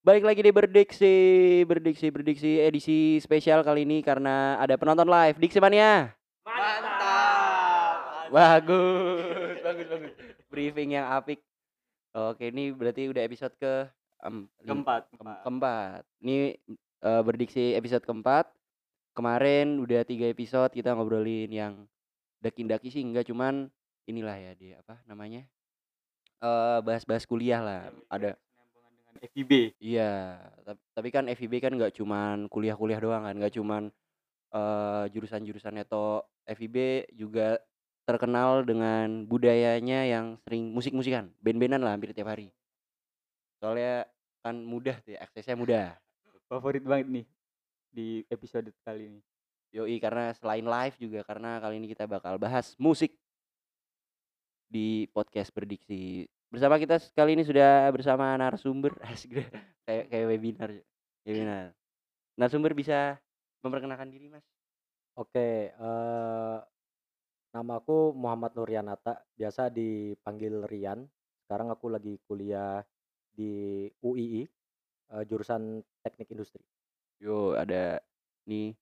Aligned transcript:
Balik 0.00 0.24
lagi 0.24 0.40
di 0.40 0.52
Berdiksi, 0.52 1.16
Berdiksi, 1.68 2.08
Berdiksi 2.08 2.56
edisi 2.56 3.20
spesial 3.20 3.60
kali 3.60 3.84
ini 3.84 4.00
karena 4.00 4.56
ada 4.56 4.72
penonton 4.80 5.04
live. 5.04 5.36
Diksi 5.36 5.60
Mania. 5.60 6.16
Mantap. 6.48 8.32
Bagus, 8.32 9.56
bagus, 9.60 9.86
bagus. 9.88 10.12
Briefing 10.48 10.96
yang 10.96 11.12
apik. 11.12 11.44
Oke, 12.16 12.48
ini 12.48 12.72
berarti 12.72 13.12
udah 13.12 13.20
episode 13.20 13.52
ke 13.60 13.84
lim- 14.24 14.48
Keempat. 14.64 15.04
ke- 15.12 15.40
keempat. 15.44 16.08
Ini 16.24 16.56
eh, 17.04 17.22
Berdiksi 17.24 17.76
episode 17.76 18.04
keempat. 18.04 18.48
Kemarin 19.12 19.76
udah 19.76 20.08
tiga 20.08 20.24
episode 20.24 20.72
kita 20.72 20.96
ngobrolin 20.96 21.52
yang 21.52 21.84
daki-daki 22.40 22.88
sih 22.88 23.04
enggak 23.04 23.28
cuman 23.28 23.68
inilah 24.04 24.36
ya 24.36 24.52
dia 24.56 24.74
apa 24.80 25.00
namanya 25.04 25.44
eh 26.44 26.78
bahas-bahas 26.84 27.24
kuliah 27.24 27.64
lah. 27.64 27.82
Ada 28.12 28.36
Penambungan 28.36 28.92
dengan 29.00 29.16
FIB. 29.32 29.52
Iya, 29.80 30.12
tapi, 30.68 30.80
tapi 30.92 31.08
kan 31.08 31.24
FIB 31.32 31.54
kan 31.64 31.72
nggak 31.72 31.96
cuman 31.96 32.46
kuliah-kuliah 32.52 33.00
doang 33.00 33.24
kan, 33.24 33.34
nggak 33.40 33.54
cuman 33.56 33.88
eh 34.54 35.04
jurusan-jurusannya 35.10 35.82
atau 35.88 36.22
FIB 36.44 37.08
juga 37.16 37.56
terkenal 38.04 38.68
dengan 38.68 39.24
budayanya 39.24 40.04
yang 40.04 40.36
sering 40.44 40.68
musik-musikan, 40.68 41.32
band-bandan 41.40 41.80
lah 41.80 41.96
hampir 41.96 42.12
tiap 42.12 42.28
hari. 42.28 42.52
Soalnya 43.64 44.04
kan 44.44 44.60
mudah 44.60 45.00
tuh, 45.00 45.16
ya, 45.16 45.24
aksesnya 45.24 45.56
mudah. 45.56 45.96
Favorit 46.52 46.84
banget 46.84 47.08
nih 47.08 47.26
di 47.88 48.08
episode 48.28 48.68
kali 48.84 49.08
ini. 49.08 49.20
Yoi, 49.74 49.96
karena 49.98 50.30
selain 50.36 50.62
live 50.62 50.96
juga 51.00 51.20
karena 51.26 51.58
kali 51.58 51.82
ini 51.82 51.90
kita 51.90 52.06
bakal 52.06 52.38
bahas 52.38 52.76
musik 52.78 53.16
di 54.68 55.06
podcast 55.10 55.50
berdiksi. 55.50 56.28
Bersama 56.54 56.78
kita 56.78 57.02
kali 57.18 57.34
ini 57.34 57.42
sudah 57.42 57.90
bersama 57.90 58.30
narasumber, 58.38 58.94
kayak 59.90 60.06
kayak 60.06 60.26
webinar, 60.30 60.70
webinar. 61.26 61.74
Narasumber 62.38 62.78
bisa 62.78 63.18
memperkenalkan 63.66 64.06
diri, 64.06 64.30
Mas. 64.30 64.46
Oke, 65.18 65.74
eh 65.74 66.58
namaku 67.50 68.14
Muhammad 68.14 68.54
Nuryanata, 68.54 69.18
biasa 69.34 69.66
dipanggil 69.66 70.62
Rian. 70.70 71.02
Sekarang 71.42 71.74
aku 71.74 71.90
lagi 71.90 72.22
kuliah 72.22 72.86
di 73.34 73.90
UII, 73.98 74.46
eh, 75.10 75.22
jurusan 75.26 75.82
Teknik 76.06 76.38
Industri. 76.38 76.62
Yo, 77.18 77.58
ada 77.58 77.98
nih 78.46 78.78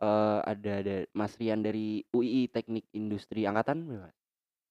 eh 0.00 0.40
ada 0.48 0.72
ada 0.80 0.96
Mas 1.12 1.36
Rian 1.36 1.60
dari 1.60 2.08
UII 2.08 2.48
Teknik 2.48 2.88
Industri 2.96 3.44
angkatan 3.44 3.84
berapa? 3.84 4.08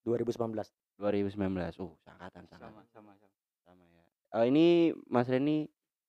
2019. 0.09 0.73
2019. 1.01 1.81
Oh, 1.81 1.97
angkatan 2.05 2.45
Sama, 2.45 2.69
sama 2.69 2.81
sama, 2.93 3.11
sama. 3.17 3.35
sama 3.65 3.83
ya. 3.89 4.03
Eh, 4.37 4.45
ini 4.47 4.65
Mas 5.09 5.27
ini 5.27 5.65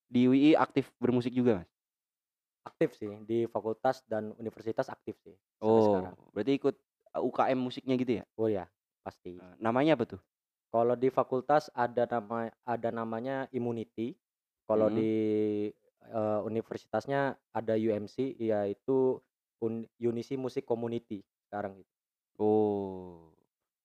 di 0.06 0.28
UII 0.28 0.52
aktif 0.54 0.92
bermusik 1.00 1.32
juga, 1.32 1.64
Mas? 1.64 1.70
Aktif 2.62 2.94
sih 2.94 3.10
di 3.26 3.50
fakultas 3.50 4.04
dan 4.06 4.30
universitas 4.38 4.86
aktif 4.86 5.18
sih 5.26 5.34
Oh, 5.58 5.82
sekarang. 5.82 6.14
berarti 6.30 6.52
ikut 6.54 6.74
uh, 7.10 7.22
UKM 7.24 7.58
musiknya 7.58 7.98
gitu 7.98 8.22
ya? 8.22 8.24
Oh 8.38 8.46
ya, 8.46 8.70
pasti. 9.02 9.40
Eh, 9.40 9.54
namanya 9.58 9.98
apa 9.98 10.06
tuh? 10.06 10.20
Kalau 10.70 10.94
di 10.94 11.10
fakultas 11.10 11.68
ada 11.74 12.06
nama 12.06 12.46
ada 12.62 12.88
namanya 12.94 13.50
Immunity. 13.50 14.14
Kalau 14.62 14.86
Mhm. 14.88 14.96
di 14.96 15.10
eh, 16.02 16.40
universitasnya 16.42 17.34
ada 17.50 17.74
UMC 17.74 18.34
yaitu 18.36 19.18
Un- 19.58 19.86
Unisi 19.98 20.34
Music 20.34 20.62
Community 20.62 21.22
sekarang 21.46 21.78
gitu. 21.78 21.92
Oh. 22.38 23.31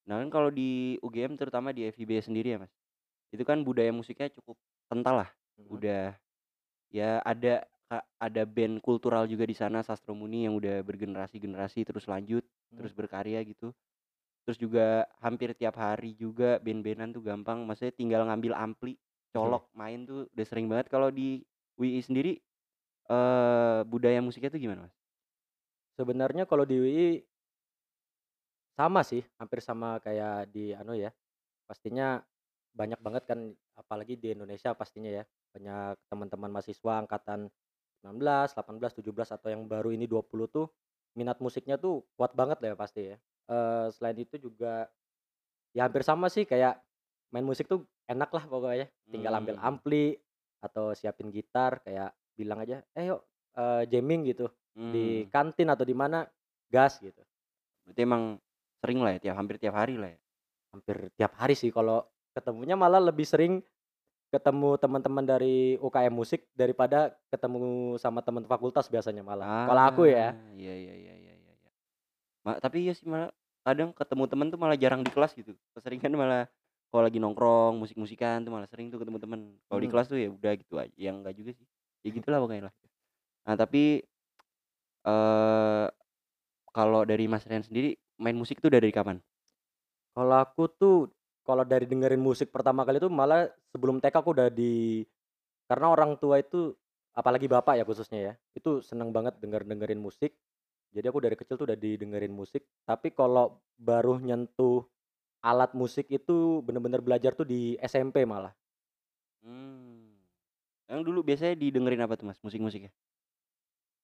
Nah, 0.08 0.24
kan 0.24 0.30
kalau 0.32 0.50
di 0.54 0.96
UGM 1.04 1.36
terutama 1.36 1.76
di 1.76 1.88
FIB 1.92 2.18
sendiri 2.24 2.56
ya, 2.56 2.60
Mas. 2.64 2.74
Itu 3.34 3.44
kan 3.48 3.62
budaya 3.68 3.92
musiknya 3.92 4.32
cukup 4.34 4.58
kental 4.92 5.26
lah. 5.26 5.30
Mhm. 5.58 5.82
Udah 5.82 6.18
ya 6.92 7.20
ada 7.24 7.68
ada 8.20 8.44
band 8.48 8.82
kultural 8.84 9.28
juga 9.30 9.46
di 9.48 9.56
sana 9.56 9.84
Sastro 9.86 10.14
Muni 10.18 10.48
yang 10.48 10.56
udah 10.60 10.82
bergenerasi-generasi 10.84 11.88
terus 11.88 12.06
lanjut, 12.10 12.44
terus 12.80 12.92
Hmm. 12.92 12.98
berkarya 12.98 13.42
gitu. 13.48 13.72
Terus 14.48 14.58
juga 14.60 15.06
hampir 15.20 15.54
tiap 15.58 15.76
hari 15.80 16.16
juga 16.18 16.58
band-bandan 16.64 17.12
tuh 17.16 17.24
gampang, 17.26 17.64
maksudnya 17.68 17.94
tinggal 17.96 18.22
ngambil 18.28 18.54
ampli, 18.56 18.96
colok, 19.36 19.70
main 19.76 20.08
tuh 20.08 20.28
udah 20.34 20.46
sering 20.48 20.68
banget. 20.72 20.88
Kalau 20.92 21.10
di 21.14 21.44
WI 21.80 22.02
sendiri 22.04 22.34
eh 23.12 23.80
budaya 23.88 24.20
musiknya 24.24 24.52
tuh 24.54 24.62
gimana, 24.64 24.82
Mas? 24.90 24.96
Sebenarnya 25.98 26.46
kalau 26.46 26.66
di 26.70 26.78
UI 26.78 27.06
sama 28.78 29.02
sih, 29.02 29.26
hampir 29.42 29.60
sama 29.66 29.98
kayak 30.06 30.54
di 30.54 30.72
anu 30.78 30.94
ya. 30.94 31.10
Pastinya 31.70 32.22
banyak 32.78 33.00
banget 33.02 33.24
kan 33.30 33.40
apalagi 33.78 34.16
di 34.20 34.34
Indonesia 34.38 34.74
pastinya 34.78 35.10
ya. 35.12 35.24
Banyak 35.56 35.98
teman-teman 36.12 36.52
mahasiswa 36.54 36.94
angkatan 37.02 37.50
19, 38.06 38.54
18, 38.54 38.94
17 38.98 39.30
atau 39.34 39.50
yang 39.50 39.66
baru 39.66 39.90
ini 39.96 40.06
20 40.06 40.48
tuh 40.48 40.68
minat 41.18 41.42
musiknya 41.42 41.82
tuh 41.82 42.06
kuat 42.16 42.38
banget 42.38 42.62
lah 42.62 42.70
ya 42.74 42.78
pasti 42.78 43.02
ya. 43.14 43.18
Eh 43.50 43.88
selain 43.98 44.18
itu 44.22 44.38
juga 44.38 44.88
ya 45.76 45.86
hampir 45.88 46.04
sama 46.06 46.28
sih 46.32 46.44
kayak 46.48 46.80
main 47.34 47.46
musik 47.46 47.68
tuh 47.70 47.86
enak 48.08 48.30
lah 48.34 48.44
pokoknya. 48.48 48.88
Tinggal 49.12 49.34
ambil 49.38 49.56
Hmm. 49.60 49.68
ampli 49.76 50.18
atau 50.64 50.92
siapin 50.98 51.30
gitar 51.32 51.80
kayak 51.86 52.12
bilang 52.38 52.62
aja, 52.64 52.82
"Eh 52.98 53.10
yuk 53.14 53.22
eh, 53.58 53.84
jamming 53.90 54.24
gitu." 54.34 54.48
di 54.88 55.28
Hmm. 55.28 55.28
kantin 55.28 55.68
atau 55.68 55.84
di 55.84 55.92
mana 55.92 56.24
gas 56.72 57.04
gitu 57.04 57.20
Berarti 57.84 58.02
emang 58.08 58.40
sering 58.78 59.00
lah 59.02 59.12
ya, 59.16 59.20
tiap 59.22 59.36
hampir 59.36 59.56
tiap 59.58 59.76
hari 59.76 59.96
lah 59.96 60.10
ya. 60.12 60.20
hampir 60.68 60.96
tiap 61.16 61.34
hari 61.34 61.56
sih 61.56 61.72
kalau 61.72 62.04
ketemunya 62.32 62.76
malah 62.76 63.02
lebih 63.02 63.26
sering 63.26 63.64
ketemu 64.28 64.76
teman-teman 64.76 65.24
dari 65.24 65.80
UKM 65.80 66.12
musik 66.12 66.44
daripada 66.52 67.16
ketemu 67.32 67.96
sama 67.96 68.20
teman 68.20 68.44
fakultas 68.44 68.86
biasanya 68.86 69.24
malah 69.24 69.66
kalau 69.66 69.84
aku 69.88 70.02
ya 70.06 70.36
Ah, 70.36 70.52
Iya 70.54 70.74
iya 70.76 70.94
iya 70.94 71.14
iya 71.16 71.34
iya. 71.34 71.54
iya. 71.56 71.72
Ma- 72.44 72.60
tapi 72.60 72.84
iya 72.84 72.94
sih 72.94 73.08
malah 73.08 73.32
kadang 73.64 73.90
ketemu 73.92 74.24
temen 74.28 74.48
tuh 74.48 74.60
malah 74.60 74.76
jarang 74.76 75.02
di 75.02 75.10
kelas 75.10 75.32
gitu. 75.34 75.56
Keseringan 75.74 76.12
malah 76.14 76.44
kalau 76.88 77.04
lagi 77.04 77.18
nongkrong 77.18 77.80
musik-musikan 77.80 78.44
tuh 78.44 78.52
malah 78.52 78.68
sering 78.68 78.88
tuh 78.88 79.00
ketemu 79.00 79.18
temen. 79.18 79.40
Kalau 79.66 79.80
di 79.80 79.88
Hmm. 79.88 79.94
kelas 79.96 80.08
tuh 80.08 80.20
ya 80.20 80.30
udah 80.30 80.54
gitu 80.56 80.76
aja. 80.76 80.96
Yang 80.96 81.16
enggak 81.24 81.36
juga 81.36 81.52
sih. 81.56 81.66
Ya 82.04 82.10
gitulah 82.12 82.40
pokoknya 82.40 82.64
lah. 82.68 82.74
Nah, 83.48 83.56
tapi 83.56 84.04
eh 85.08 85.86
kalau 86.70 87.02
dari 87.04 87.26
Mas 87.26 87.48
Rian 87.48 87.64
sendiri 87.64 87.96
main 88.18 88.36
musik 88.38 88.60
tuh 88.62 88.70
udah 88.70 88.82
dari 88.82 88.94
kapan? 88.94 89.18
kalau 90.18 90.38
aku 90.42 90.64
tuh 90.74 90.96
kalau 91.46 91.62
dari 91.62 91.86
dengerin 91.86 92.18
musik 92.18 92.50
pertama 92.50 92.82
kali 92.82 92.98
tuh 92.98 93.14
malah 93.14 93.46
sebelum 93.70 94.02
TK 94.02 94.18
aku 94.18 94.34
udah 94.34 94.50
di 94.50 95.06
karena 95.70 95.94
orang 95.94 96.18
tua 96.18 96.42
itu 96.42 96.74
apalagi 97.14 97.46
bapak 97.46 97.78
ya 97.78 97.86
khususnya 97.86 98.20
ya 98.20 98.34
itu 98.58 98.82
seneng 98.82 99.14
banget 99.14 99.38
denger 99.38 99.62
dengerin 99.62 100.02
musik 100.02 100.34
jadi 100.90 101.14
aku 101.14 101.22
dari 101.22 101.38
kecil 101.38 101.62
tuh 101.62 101.70
udah 101.70 101.78
didengerin 101.78 102.34
musik 102.34 102.66
tapi 102.82 103.14
kalau 103.14 103.62
baru 103.78 104.18
nyentuh 104.18 104.90
alat 105.46 105.78
musik 105.78 106.10
itu 106.10 106.66
bener-bener 106.66 106.98
belajar 107.06 107.38
tuh 107.38 107.46
di 107.46 107.78
SMP 107.78 108.26
malah 108.26 108.58
Hmm. 109.48 110.18
Yang 110.92 111.02
dulu 111.08 111.20
biasanya 111.24 111.56
didengerin 111.56 112.04
apa 112.04 112.20
tuh 112.20 112.28
Mas 112.28 112.40
musik-musiknya? 112.44 112.92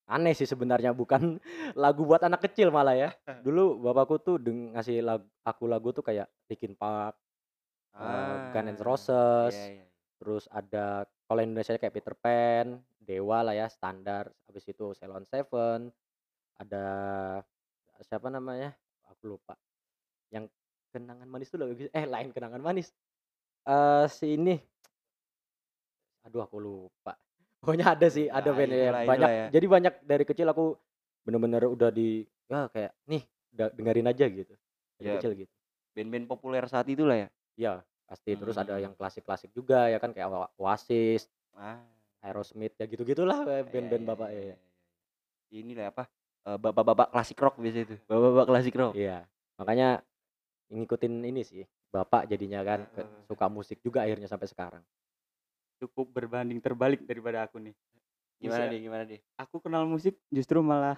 Aneh 0.09 0.35
sih 0.35 0.47
sebenarnya 0.47 0.91
bukan 0.91 1.39
lagu 1.83 2.03
buat 2.03 2.23
anak 2.23 2.43
kecil 2.49 2.69
malah 2.69 2.95
ya. 2.95 3.09
Dulu 3.45 3.79
bapakku 3.79 4.19
tuh 4.19 4.35
deng 4.39 4.75
ngasih 4.75 5.03
lagu 5.03 5.25
aku 5.43 5.63
lagu 5.67 5.89
tuh 5.95 6.03
kayak 6.03 6.27
Linkin 6.47 6.75
Park 6.75 7.15
eh, 7.95 8.35
Guns 8.51 8.79
N' 8.79 8.83
Roses 8.83 9.53
Iya 9.55 9.83
iya. 9.83 9.85
terus 10.19 10.47
ada 10.47 11.03
kalau 11.27 11.41
Indonesia 11.43 11.75
kayak 11.75 11.95
Peter 11.95 12.15
Pan 12.15 12.79
Dewa 13.03 13.43
lah 13.43 13.55
ya 13.55 13.67
standar 13.67 14.31
habis 14.47 14.63
itu 14.67 14.95
Ceylon 14.95 15.27
Seven 15.27 15.91
ada 16.55 16.85
siapa 18.03 18.31
namanya? 18.31 18.71
Aku 19.11 19.35
lupa. 19.35 19.55
Yang 20.31 20.51
kenangan 20.95 21.27
manis 21.27 21.51
tuh 21.51 21.59
lagu 21.59 21.75
eh 21.75 22.05
lain 22.07 22.31
kenangan 22.31 22.63
manis. 22.63 22.91
Eh 23.67 24.07
si 24.07 24.39
ini 24.39 24.55
aduh 26.23 26.39
aku 26.39 26.55
lupa 26.55 27.19
pokoknya 27.63 27.85
ada 27.89 28.07
sih 28.07 28.27
ada 28.27 28.43
Nah, 28.45 28.55
band 28.55 28.69
ya 28.69 28.75
itulah, 28.83 28.91
banyak 29.01 29.07
itulah 29.07 29.31
ya. 29.31 29.45
jadi 29.49 29.65
banyak 29.65 29.93
dari 30.03 30.23
kecil 30.23 30.47
aku 30.49 30.65
bener-bener 31.23 31.63
udah 31.65 31.89
di 31.89 32.09
ya 32.45 32.67
kayak 32.67 32.91
nih 33.05 33.23
udah 33.49 33.67
dengerin 33.71 34.07
aja 34.09 34.25
gitu 34.27 34.53
dari 34.93 35.07
Ya. 35.07 35.15
kecil 35.17 35.31
gitu 35.37 35.53
Band-band 35.93 36.25
populer 36.27 36.65
saat 36.65 36.85
itu 36.85 37.05
lah 37.05 37.17
ya. 37.17 37.27
ya 37.55 37.71
pasti 38.03 38.33
terus 38.33 38.57
ada 38.57 38.75
Hmm. 38.75 38.83
yang 38.83 38.93
klasik-klasik 38.93 39.49
juga 39.49 39.87
ya 39.87 39.97
kan 39.97 40.11
kayak 40.11 40.27
Oa- 40.27 40.51
Oasis 40.59 41.31
Ah. 41.51 41.79
Aerosmith 42.19 42.75
ya 42.75 42.83
gitu-gitulah 42.83 43.45
eh, 43.45 43.63
band-band 43.63 44.03
Iya, 44.03 44.09
bapak 44.09 44.29
iya, 44.29 44.35
ya. 44.35 44.43
iya, 44.43 44.55
iya. 45.49 45.59
Ini 45.61 45.71
lah 45.73 45.85
apa? 45.87 46.03
eh, 46.43 46.57
bapak-bapak 46.57 47.07
klasik 47.09 47.37
rock 47.37 47.55
biasa 47.55 47.79
itu. 47.81 47.95
Bapak-bapak 48.03 48.45
klasik 48.45 48.73
rock. 48.73 48.93
Iya. 48.93 49.23
Makanya 49.55 50.03
ngikutin 50.67 51.13
ini 51.21 51.41
sih. 51.41 51.63
Bapak 51.87 52.25
jadinya 52.25 52.59
kan 52.61 52.89
suka 53.23 53.45
musik 53.47 53.77
juga 53.79 54.01
akhirnya 54.01 54.25
sampai 54.25 54.49
sekarang. 54.49 54.83
Cukup 55.83 56.15
berbanding 56.15 56.63
terbalik 56.63 57.03
daripada 57.03 57.43
aku 57.43 57.59
nih. 57.59 57.75
Gimana 58.39 58.65
Bisa- 58.65 58.71
deh? 58.71 58.79
Gimana 58.79 59.03
deh? 59.03 59.19
Aku 59.35 59.59
kenal 59.59 59.83
musik 59.83 60.15
justru 60.31 60.63
malah 60.63 60.95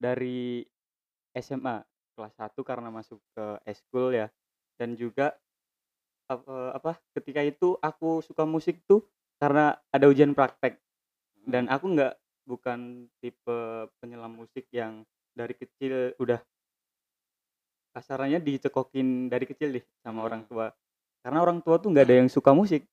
dari 0.00 0.64
SMA 1.32 1.84
kelas 2.12 2.32
1 2.34 2.64
karena 2.64 2.88
masuk 2.88 3.20
ke 3.32 3.44
eskul 3.64 4.12
ya. 4.12 4.32
Dan 4.80 4.96
juga 4.96 5.36
ap- 6.26 6.48
eh, 6.48 6.70
apa 6.72 6.96
ketika 7.12 7.44
itu 7.44 7.76
aku 7.78 8.24
suka 8.24 8.48
musik 8.48 8.80
tuh 8.88 9.04
karena 9.36 9.76
ada 9.90 10.08
ujian 10.08 10.32
praktek 10.32 10.80
dan 11.44 11.68
aku 11.68 11.92
nggak 11.92 12.14
bukan 12.46 13.04
tipe 13.18 13.58
penyelam 13.98 14.32
musik 14.32 14.64
yang 14.70 15.02
dari 15.34 15.52
kecil 15.52 16.14
udah 16.16 16.38
kasarannya 17.92 18.38
dicekokin 18.40 19.28
dari 19.28 19.44
kecil 19.44 19.76
deh 19.76 19.84
sama 20.00 20.24
orang 20.24 20.46
Hmm. 20.46 20.50
tua 20.50 20.66
karena 21.20 21.38
orang 21.42 21.58
tua 21.60 21.76
tuh 21.78 21.90
nggak 21.90 22.06
ada 22.06 22.16
yang 22.22 22.30
suka 22.30 22.54
musik 22.54 22.86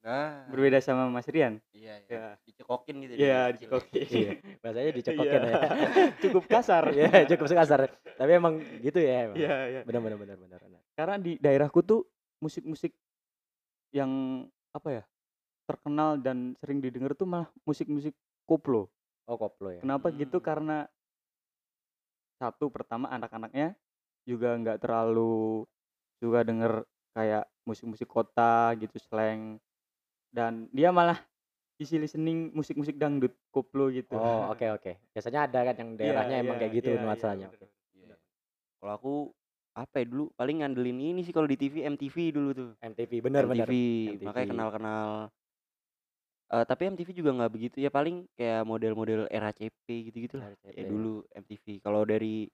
Nah, 0.00 0.48
berbeda 0.48 0.80
sama 0.80 1.12
Mas 1.12 1.28
Rian 1.28 1.60
iya, 1.76 2.00
Ya. 2.08 2.08
iya. 2.08 2.24
Dicekokin 2.48 2.94
gitu. 3.04 3.12
Iya, 3.20 3.28
ya. 3.28 3.40
dicekokin. 3.52 4.06
Iya, 4.08 4.30
bahasanya 4.64 4.90
dicekokin 4.96 5.40
Iya. 5.44 5.52
ya. 5.52 5.60
cukup 6.24 6.44
kasar 6.48 6.84
Iya, 6.88 7.08
cukup 7.28 7.46
kasar. 7.52 7.80
Tapi 8.16 8.30
emang 8.32 8.54
gitu 8.80 8.96
ya 8.96 9.28
emang. 9.28 9.36
iya 9.36 9.56
iya 9.68 9.80
Benar 9.84 10.00
benar 10.00 10.18
benar 10.18 10.36
benar. 10.40 10.60
karena 10.96 11.16
di 11.20 11.36
daerahku 11.36 11.84
tuh 11.84 12.08
musik-musik 12.40 12.92
yang 13.92 14.44
apa 14.72 14.88
ya 15.00 15.04
terkenal 15.68 16.16
dan 16.16 16.56
sering 16.60 16.80
didengar 16.80 17.12
tuh 17.12 17.28
malah 17.28 17.48
musik-musik 17.68 18.16
koplo 18.48 18.88
Oh, 19.30 19.38
koplo 19.38 19.70
ya. 19.70 19.78
Kenapa 19.84 20.10
gitu? 20.10 20.40
Hmm. 20.40 20.46
Karena 20.48 20.76
satu 22.40 22.66
pertama 22.72 23.06
anak-anaknya 23.12 23.76
juga 24.26 24.56
nggak 24.58 24.80
terlalu 24.82 25.62
suka 26.18 26.40
denger 26.42 26.82
kayak 27.14 27.44
musik-musik 27.62 28.08
kota 28.08 28.74
gitu 28.80 28.96
slang 28.98 29.60
dan 30.30 30.70
dia 30.70 30.94
malah 30.94 31.18
isi 31.80 31.96
listening 31.96 32.52
musik-musik 32.52 33.00
dangdut 33.00 33.32
koplo 33.48 33.88
gitu. 33.88 34.14
Oh, 34.14 34.52
oke 34.52 34.66
oke. 34.76 34.92
Biasanya 35.16 35.48
ada 35.48 35.58
kan 35.72 35.74
yang 35.80 35.90
daerahnya 35.96 36.36
Iya, 36.36 36.44
emang 36.44 36.56
iya, 36.56 36.60
kayak 36.60 36.72
gitu 36.76 36.88
iya, 36.92 36.96
iya, 36.96 37.04
nuansanya. 37.04 37.46
bener. 37.48 37.68
Iya. 37.96 38.14
Kalau 38.80 38.92
aku 38.92 39.14
apa 39.70 40.02
ya 40.02 40.06
dulu 40.10 40.24
paling 40.36 40.56
ngandelin 40.60 40.98
ini 41.00 41.20
sih 41.24 41.32
kalau 41.32 41.48
di 41.48 41.56
TV 41.56 41.88
MTV 41.88 42.16
dulu 42.36 42.50
tuh. 42.52 42.70
MTV 42.84 43.12
benar 43.24 43.48
benar. 43.48 43.64
MTV, 43.64 43.72
MTV. 44.18 44.22
makanya 44.28 44.48
kenal-kenal. 44.52 45.08
Eh 46.50 46.64
tapi 46.66 46.82
MTV 46.90 47.08
juga 47.16 47.30
nggak 47.32 47.52
begitu 47.54 47.76
ya 47.80 47.88
paling 47.88 48.28
kayak 48.36 48.66
model-model 48.68 49.30
era 49.32 49.48
CP 49.54 49.86
gitu-gitu 50.12 50.36
lah. 50.36 50.52
RCP. 50.52 50.76
Ya 50.76 50.84
dulu 50.84 51.24
MTV. 51.32 51.80
Kalau 51.80 52.02
dari 52.04 52.50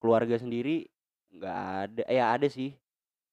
keluarga 0.00 0.40
sendiri 0.40 0.88
nggak 1.36 1.56
ada, 1.84 2.02
ya 2.08 2.24
ada 2.32 2.48
sih. 2.48 2.72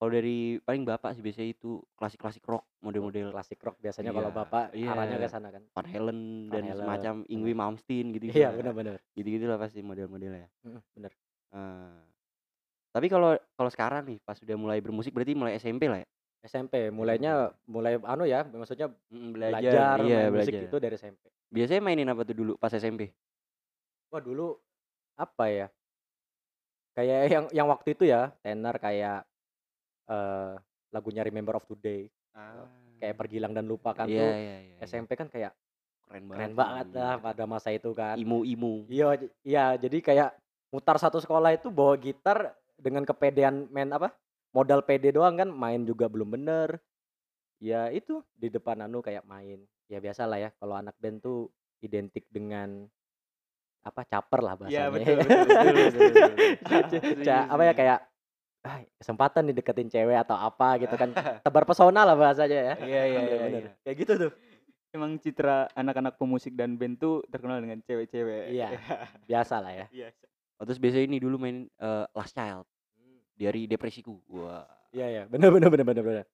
Kalau 0.04 0.20
dari 0.20 0.60
paling 0.60 0.84
bapak 0.84 1.16
sih 1.16 1.24
biasanya 1.24 1.56
itu 1.56 1.80
klasik-klasik 1.96 2.44
rock, 2.44 2.68
model-model 2.84 3.32
Klasik 3.32 3.56
rock 3.64 3.80
biasanya 3.80 4.12
kalau 4.12 4.36
Iya, 4.36 4.36
bapak 4.36 4.66
iya. 4.76 4.92
arahnya 4.92 5.16
ke 5.16 5.32
sana 5.32 5.48
kan. 5.48 5.64
Van 5.72 5.88
Halen 5.88 6.20
Van 6.52 6.52
dan 6.52 6.64
Halen, 6.68 6.76
semacam. 6.84 7.16
Ingwie 7.32 7.56
Malmsteen 7.56 8.12
gitu. 8.12 8.36
Iya, 8.36 8.52
benar 8.52 8.76
benar. 8.76 9.00
Gitu-gitu 9.16 9.48
lah 9.48 9.56
pasti 9.56 9.80
model-modelnya. 9.80 10.52
Heeh, 10.52 10.82
benar. 10.92 11.12
Nah, 11.56 12.04
tapi 12.92 13.08
kalau 13.08 13.40
kalau 13.56 13.72
sekarang 13.72 14.04
nih 14.12 14.20
pas 14.28 14.36
udah 14.44 14.58
mulai 14.60 14.84
bermusik 14.84 15.16
berarti 15.16 15.40
mulai 15.40 15.56
SMP 15.56 15.88
lah 15.88 16.04
ya? 16.04 16.08
SMP 16.44 16.92
mulainya 16.92 17.56
mulai 17.64 17.96
anu 18.04 18.28
ya, 18.28 18.44
maksudnya 18.44 18.92
Mm, 19.08 19.40
belajar, 19.40 19.96
iya 20.04 20.28
main 20.28 20.36
musik 20.36 20.52
belajar. 20.52 20.68
itu 20.68 20.78
dari 20.84 20.96
SMP. 21.00 21.32
Biasanya 21.48 21.80
mainin 21.80 22.12
apa 22.12 22.28
tuh 22.28 22.36
dulu 22.36 22.60
pas 22.60 22.76
SMP? 22.76 23.08
Wah 24.12 24.20
dulu 24.20 24.60
apa 25.16 25.48
ya? 25.48 25.68
Kayak 26.92 27.20
yang 27.32 27.46
yang 27.56 27.68
waktu 27.72 27.96
itu 27.96 28.04
ya, 28.04 28.36
tenar 28.44 28.76
kayak 28.84 29.24
eh 30.10 30.54
lagunya 30.94 31.26
Remember 31.26 31.58
of 31.58 31.66
Today, 31.66 32.06
kayak 33.02 33.16
Pergilang 33.18 33.52
dan 33.52 33.66
Lupakan 33.66 34.08
iya, 34.08 34.20
tuh 34.22 34.32
iya, 34.32 34.38
iya, 34.40 34.58
iya. 34.80 34.86
SMP 34.86 35.18
kan 35.18 35.28
kayak 35.28 35.52
keren 36.06 36.30
banget. 36.30 36.38
keren 36.40 36.54
banget 36.56 36.88
iya. 36.94 37.00
lah 37.02 37.14
pada 37.20 37.44
masa 37.50 37.70
itu 37.74 37.90
kan. 37.92 38.16
Imu-imu. 38.16 38.88
Iya, 38.88 39.08
j- 39.20 39.34
iya 39.44 39.66
jadi 39.76 39.98
kayak 40.00 40.30
mutar 40.72 40.96
satu 41.02 41.18
sekolah 41.20 41.52
itu 41.58 41.74
bawa 41.74 41.98
gitar 41.98 42.54
dengan 42.78 43.04
kepedean 43.04 43.68
main 43.74 43.90
apa? 43.92 44.14
Modal 44.54 44.86
pede 44.86 45.10
doang 45.10 45.34
kan, 45.34 45.50
main 45.50 45.82
juga 45.82 46.06
belum 46.06 46.30
bener. 46.30 46.78
Ya 47.58 47.90
itu 47.90 48.22
di 48.38 48.54
depan 48.54 48.86
anu 48.86 49.02
kayak 49.02 49.26
main. 49.26 49.66
Ya 49.90 49.98
biasa 49.98 50.30
lah 50.30 50.38
ya 50.38 50.50
kalau 50.62 50.78
anak 50.78 50.94
band 51.02 51.26
tuh 51.26 51.50
identik 51.82 52.30
dengan 52.30 52.86
apa 53.84 54.08
caper 54.08 54.40
lah 54.40 54.54
bahasanya. 54.56 54.80
Iya 54.80 54.86
betul 54.94 55.16
betul 55.20 55.40
betul. 55.44 55.74
betul, 55.76 57.02
betul. 57.04 57.44
Apa 57.54 57.64
ya 57.68 57.74
kayak 57.76 58.00
ah, 58.64 58.80
kesempatan 58.98 59.44
nih 59.52 59.56
deketin 59.60 59.92
cewek 59.92 60.18
atau 60.24 60.40
apa 60.40 60.80
gitu 60.80 60.96
kan 60.96 61.12
tebar 61.46 61.68
pesona 61.68 62.08
lah 62.08 62.16
bahasanya 62.16 62.60
ya. 62.74 62.76
Iya, 62.80 63.04
iya, 63.06 63.22
iya, 63.22 63.38
iya. 63.48 63.72
Kayak 63.84 63.98
gitu 64.00 64.14
tuh. 64.28 64.32
Emang 64.94 65.18
citra 65.18 65.68
anak-anak 65.74 66.22
pemusik 66.22 66.54
dan 66.54 66.78
band 66.78 67.02
tuh 67.02 67.26
terkenal 67.28 67.58
dengan 67.60 67.82
cewek-cewek. 67.82 68.54
Iya. 68.54 68.78
Biasa 69.30 69.60
lah 69.60 69.74
ya. 69.74 69.86
Iya. 69.92 70.08
Oh, 70.62 70.64
terus 70.70 70.80
biasanya 70.80 71.06
ini 71.10 71.18
dulu 71.20 71.36
main 71.42 71.66
eh, 71.68 72.06
Last 72.14 72.34
Child 72.38 72.64
dari 73.36 73.66
depresiku. 73.68 74.16
Wah. 74.32 74.64
Iya 74.94 75.08
ya, 75.10 75.24
bener 75.26 75.50
bener 75.50 75.70
bener 75.74 75.86
bener 75.90 76.04
bener. 76.06 76.26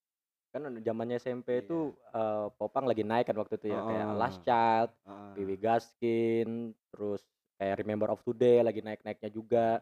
Kan 0.51 0.65
zamannya 0.83 1.17
SMP 1.17 1.55
Iya. 1.55 1.63
itu 1.65 1.79
eh, 2.11 2.47
Popang 2.59 2.83
lagi 2.85 3.01
naik 3.07 3.31
kan 3.31 3.37
waktu 3.39 3.55
itu 3.57 3.71
ya, 3.71 3.79
kayak 3.79 4.05
Heeh. 4.05 4.19
Last 4.19 4.39
Child, 4.43 4.89
Heeh. 5.07 5.31
Wiwi 5.39 5.55
Gaskin, 5.57 6.49
terus 6.91 7.23
kayak 7.55 7.79
Remember 7.79 8.11
of 8.11 8.19
Today 8.27 8.59
lagi 8.59 8.83
naik-naiknya 8.83 9.29
juga. 9.31 9.79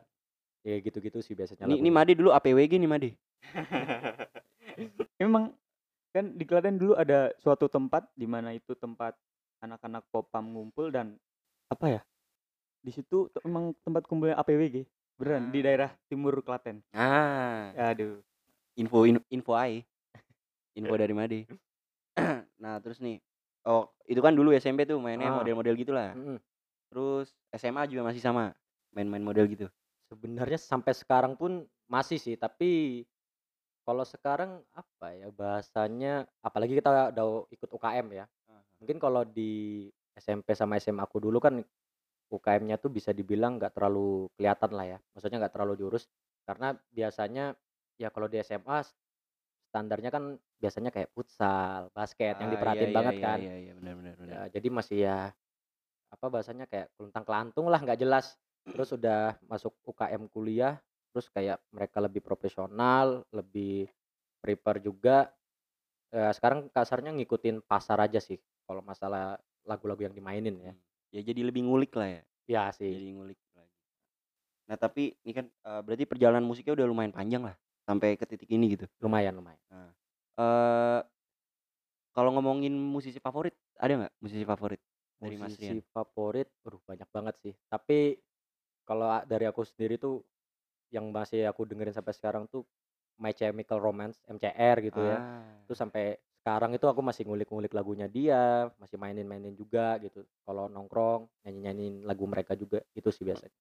Ya 0.62 0.76
gitu-gitu 0.80 1.20
sih 1.22 1.34
biasanya 1.34 1.66
Ini, 1.66 1.80
ini. 1.80 1.90
Made 1.90 2.14
dulu 2.14 2.30
APWG 2.32 2.78
nih 2.78 2.90
Made. 2.90 3.10
Memang 5.22 5.54
kan 6.12 6.34
di 6.34 6.44
Klaten 6.44 6.78
dulu 6.78 6.94
ada 6.94 7.34
suatu 7.38 7.70
tempat 7.70 8.06
di 8.14 8.26
mana 8.26 8.54
itu 8.54 8.74
tempat 8.74 9.14
anak-anak 9.60 10.06
popam 10.10 10.46
ngumpul 10.54 10.90
dan 10.90 11.18
apa 11.70 11.86
ya? 11.90 12.02
Di 12.82 12.92
situ 12.94 13.28
emang 13.42 13.74
tempat 13.82 14.06
kumpulnya 14.06 14.38
APWG. 14.38 14.86
Beneran 15.18 15.50
di 15.50 15.60
Ah. 15.60 15.64
daerah 15.66 15.90
timur 16.08 16.38
Klaten. 16.42 16.86
Ah, 16.94 17.74
Aduh. 17.92 18.22
info 18.78 19.04
in- 19.04 19.26
info 19.30 19.58
ai. 19.58 19.82
Info 20.78 20.94
dari 20.94 21.14
Made. 21.14 21.40
nah, 22.62 22.78
terus 22.78 23.02
nih. 23.02 23.18
Oh, 23.66 23.90
itu 24.06 24.22
kan 24.22 24.32
dulu 24.32 24.54
SMP 24.54 24.86
tuh 24.86 25.02
mainnya 25.02 25.28
Ah. 25.28 25.38
model-model 25.42 25.74
gitulah. 25.76 26.14
Mm-mm. 26.14 26.38
Terus 26.88 27.34
SMA 27.52 27.90
juga 27.90 28.06
masih 28.06 28.22
sama. 28.22 28.54
Main-main 28.94 29.26
model 29.26 29.50
gitu. 29.50 29.68
Sebenarnya 30.08 30.56
sampai 30.60 30.96
sekarang 30.96 31.36
pun 31.36 31.68
masih 31.92 32.16
sih, 32.16 32.40
tapi 32.40 33.04
kalau 33.88 34.04
sekarang 34.04 34.64
apa 34.76 35.16
ya 35.16 35.28
bahasanya 35.32 36.28
apalagi 36.44 36.80
kita 36.80 37.12
udah 37.12 37.48
ikut 37.52 37.70
UKM 37.72 38.08
ya. 38.16 38.26
Mungkin 38.80 39.00
kalau 39.00 39.24
di 39.28 39.88
SMP 40.16 40.56
sama 40.56 40.80
SMA 40.80 41.04
aku 41.04 41.24
dulu 41.24 41.40
kan 41.40 41.64
UKM-nya 42.28 42.76
tuh 42.80 42.92
bisa 42.92 43.16
dibilang 43.16 43.56
nggak 43.56 43.72
terlalu 43.76 44.28
kelihatan 44.36 44.72
lah 44.76 44.86
ya. 44.96 44.98
Maksudnya 45.16 45.38
nggak 45.44 45.54
terlalu 45.56 45.74
diurus 45.80 46.08
karena 46.48 46.76
biasanya 46.92 47.56
ya 48.00 48.08
kalau 48.12 48.28
di 48.32 48.40
SMA 48.44 48.84
standarnya 49.72 50.12
kan 50.12 50.40
biasanya 50.60 50.92
kayak 50.92 51.12
futsal, 51.12 51.92
basket 51.92 52.40
yang 52.40 52.50
Ah, 52.50 52.54
diperhatiin 52.56 52.92
iya, 52.92 52.96
banget 52.96 53.16
iya, 53.16 53.24
kan. 53.24 53.38
Iya, 53.40 53.56
iya, 53.60 53.72
benar 53.76 53.94
benar 54.00 54.14
benar. 54.20 54.32
Ya, 54.32 54.42
jadi 54.52 54.68
masih 54.72 54.98
ya 55.04 55.18
apa 56.08 56.26
bahasanya 56.32 56.66
kayak 56.72 56.88
keluntang 56.96 57.24
kelantung 57.28 57.68
lah 57.68 57.80
nggak 57.84 58.00
jelas. 58.00 58.36
Terus 58.68 58.90
udah 58.96 59.40
masuk 59.48 59.74
UKM 59.88 60.28
kuliah, 60.32 60.80
terus 61.12 61.28
kayak 61.32 61.58
mereka 61.72 61.98
lebih 62.04 62.20
profesional, 62.20 63.24
lebih 63.32 63.88
prepare 64.44 64.84
juga. 64.84 65.32
Eh, 66.12 66.32
sekarang 66.36 66.72
kasarnya 66.72 67.12
ngikutin 67.16 67.64
pasar 67.64 68.00
aja 68.00 68.20
sih 68.20 68.40
kalau 68.64 68.80
masalah 68.84 69.40
lagu-lagu 69.68 70.08
yang 70.08 70.16
dimainin 70.16 70.56
ya. 70.60 70.74
Hmm. 70.74 70.84
Ya 71.12 71.22
jadi 71.24 71.42
lebih 71.48 71.68
ngulik 71.68 71.96
lah 71.96 72.08
ya. 72.08 72.22
Ya 72.48 72.64
sih. 72.72 72.92
Jadi 72.92 73.12
ngulik 73.16 73.40
lagi. 73.56 73.76
Nah, 74.68 74.78
tapi 74.80 75.16
ini 75.24 75.34
kan 75.36 75.46
eh, 75.48 75.82
berarti 75.84 76.04
perjalanan 76.08 76.44
musiknya 76.44 76.76
udah 76.76 76.88
lumayan 76.88 77.12
panjang 77.16 77.44
lah 77.44 77.56
sampai 77.88 78.16
ke 78.20 78.28
titik 78.28 78.52
ini 78.52 78.76
gitu. 78.76 78.88
Lumayan 79.00 79.36
lumayan. 79.36 79.60
Eh 80.38 81.02
kalau 82.18 82.34
ngomongin 82.34 82.74
musisi 82.74 83.22
favorit, 83.22 83.54
ada 83.78 83.94
nggak 83.94 84.14
musisi 84.18 84.42
favorit 84.42 84.82
dari 85.22 85.38
Mas 85.38 85.54
Musisi 85.54 85.78
Rian? 85.78 85.86
favorit, 85.94 86.50
aduh 86.66 86.82
banyak 86.82 87.06
banget 87.14 87.36
sih. 87.46 87.54
Tapi 87.70 88.18
kalau 88.88 89.20
dari 89.28 89.44
aku 89.44 89.68
sendiri 89.68 90.00
tuh 90.00 90.24
yang 90.88 91.12
masih 91.12 91.44
aku 91.52 91.68
dengerin 91.68 91.92
sampai 91.92 92.16
sekarang 92.16 92.48
tuh 92.48 92.64
My 93.20 93.36
Chemical 93.36 93.84
Romance 93.84 94.24
MCR 94.32 94.80
gitu 94.88 95.04
ya. 95.04 95.20
Ah. 95.20 95.44
Itu 95.68 95.76
sampai 95.76 96.16
sekarang 96.40 96.72
itu 96.72 96.88
aku 96.88 97.04
masih 97.04 97.28
ngulik-ngulik 97.28 97.76
lagunya 97.76 98.08
dia, 98.08 98.72
masih 98.80 98.96
mainin-mainin 98.96 99.52
juga 99.52 100.00
gitu. 100.00 100.24
Kalau 100.48 100.72
nongkrong 100.72 101.28
nyanyi-nyanyiin 101.44 102.08
lagu 102.08 102.24
mereka 102.24 102.56
juga 102.56 102.80
itu 102.96 103.12
sih 103.12 103.28
biasanya. 103.28 103.52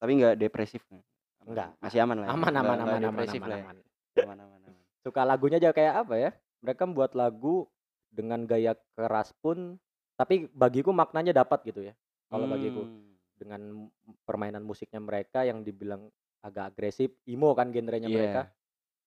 Tapi 0.00 0.10
nggak 0.16 0.34
depresif 0.40 0.80
kan? 0.88 1.04
Aman. 1.44 1.48
Enggak. 1.52 1.68
Masih 1.84 1.98
aman 2.00 2.16
lah. 2.24 2.26
ya? 2.26 2.32
Aman 2.32 2.54
aman 2.56 2.78
aman 2.80 2.80
aman 2.80 3.02
aman 3.12 3.24
ya? 3.28 3.36
aman. 3.36 3.76
Aman 4.24 4.38
aman 4.40 4.60
aman. 4.64 4.74
Suka 5.04 5.20
lagunya 5.28 5.60
aja 5.60 5.76
kayak 5.76 6.08
apa 6.08 6.14
ya? 6.16 6.30
Mereka 6.64 6.88
membuat 6.88 7.12
lagu 7.12 7.68
dengan 8.08 8.48
gaya 8.48 8.72
keras 8.96 9.36
pun 9.44 9.76
tapi 10.14 10.48
bagiku 10.54 10.94
maknanya 10.94 11.44
dapat 11.44 11.60
gitu 11.66 11.84
ya. 11.84 11.92
Kalau 12.32 12.48
bagiku 12.48 12.88
Hmm. 12.88 13.03
Dengan 13.38 13.90
permainan 14.28 14.62
musiknya 14.66 15.00
mereka 15.02 15.44
yang 15.46 15.62
dibilang 15.66 16.10
agak 16.44 16.74
agresif, 16.76 17.14
emo 17.28 17.52
kan 17.58 17.72
genrenya 17.74 18.08
Iya. 18.08 18.12
mereka. 18.12 18.52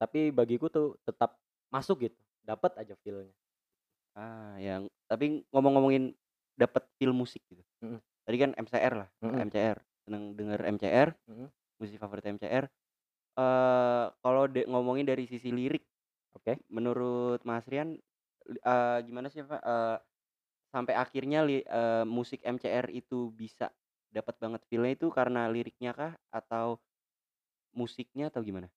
Tapi 0.02 0.32
bagiku 0.36 0.68
tuh 0.72 0.88
tetap 1.08 1.40
masuk 1.74 2.10
gitu, 2.12 2.20
dapat 2.46 2.74
aja 2.82 2.96
feel-nya. 3.02 3.34
Ah, 4.18 4.58
yang 4.58 4.90
tapi 5.06 5.46
ngomong-ngomongin 5.54 6.16
dapat 6.58 6.90
feel 6.98 7.14
musik 7.14 7.44
gitu. 7.50 7.62
Mm. 7.84 8.00
Tadi 8.26 8.38
kan 8.42 8.52
MCR 8.58 8.94
lah, 8.98 9.10
Mm-mm. 9.22 9.46
MCR. 9.48 9.78
Seneng 10.08 10.34
denger 10.38 10.62
MCR, 10.68 11.10
Mm-mm. 11.28 11.52
musisi 11.80 11.98
favorit 12.02 12.26
MCR. 12.28 12.66
Eh 13.38 14.06
kalau 14.24 14.44
ngomongin 14.50 15.06
dari 15.08 15.26
sisi 15.30 15.50
lirik, 15.54 15.86
Oke. 16.38 16.62
Menurut 16.70 17.42
Mas 17.50 17.66
Rian, 17.66 17.98
eee, 18.48 18.98
gimana 19.08 19.28
sih, 19.34 19.42
Pak, 19.42 19.62
eee, 19.66 19.98
sampai 20.74 20.96
akhirnya 20.98 21.42
li 21.48 21.64
eee, 21.64 22.04
musik 22.08 22.42
MCR 22.46 22.88
itu 22.94 23.32
bisa 23.34 23.72
dapat 24.14 24.36
banget 24.44 24.62
feel-nya 24.70 24.94
itu 24.98 25.08
karena 25.14 25.48
liriknya 25.52 25.92
kah 25.96 26.14
atau 26.34 26.80
musiknya 27.76 28.30
atau 28.32 28.42
gimana? 28.46 28.70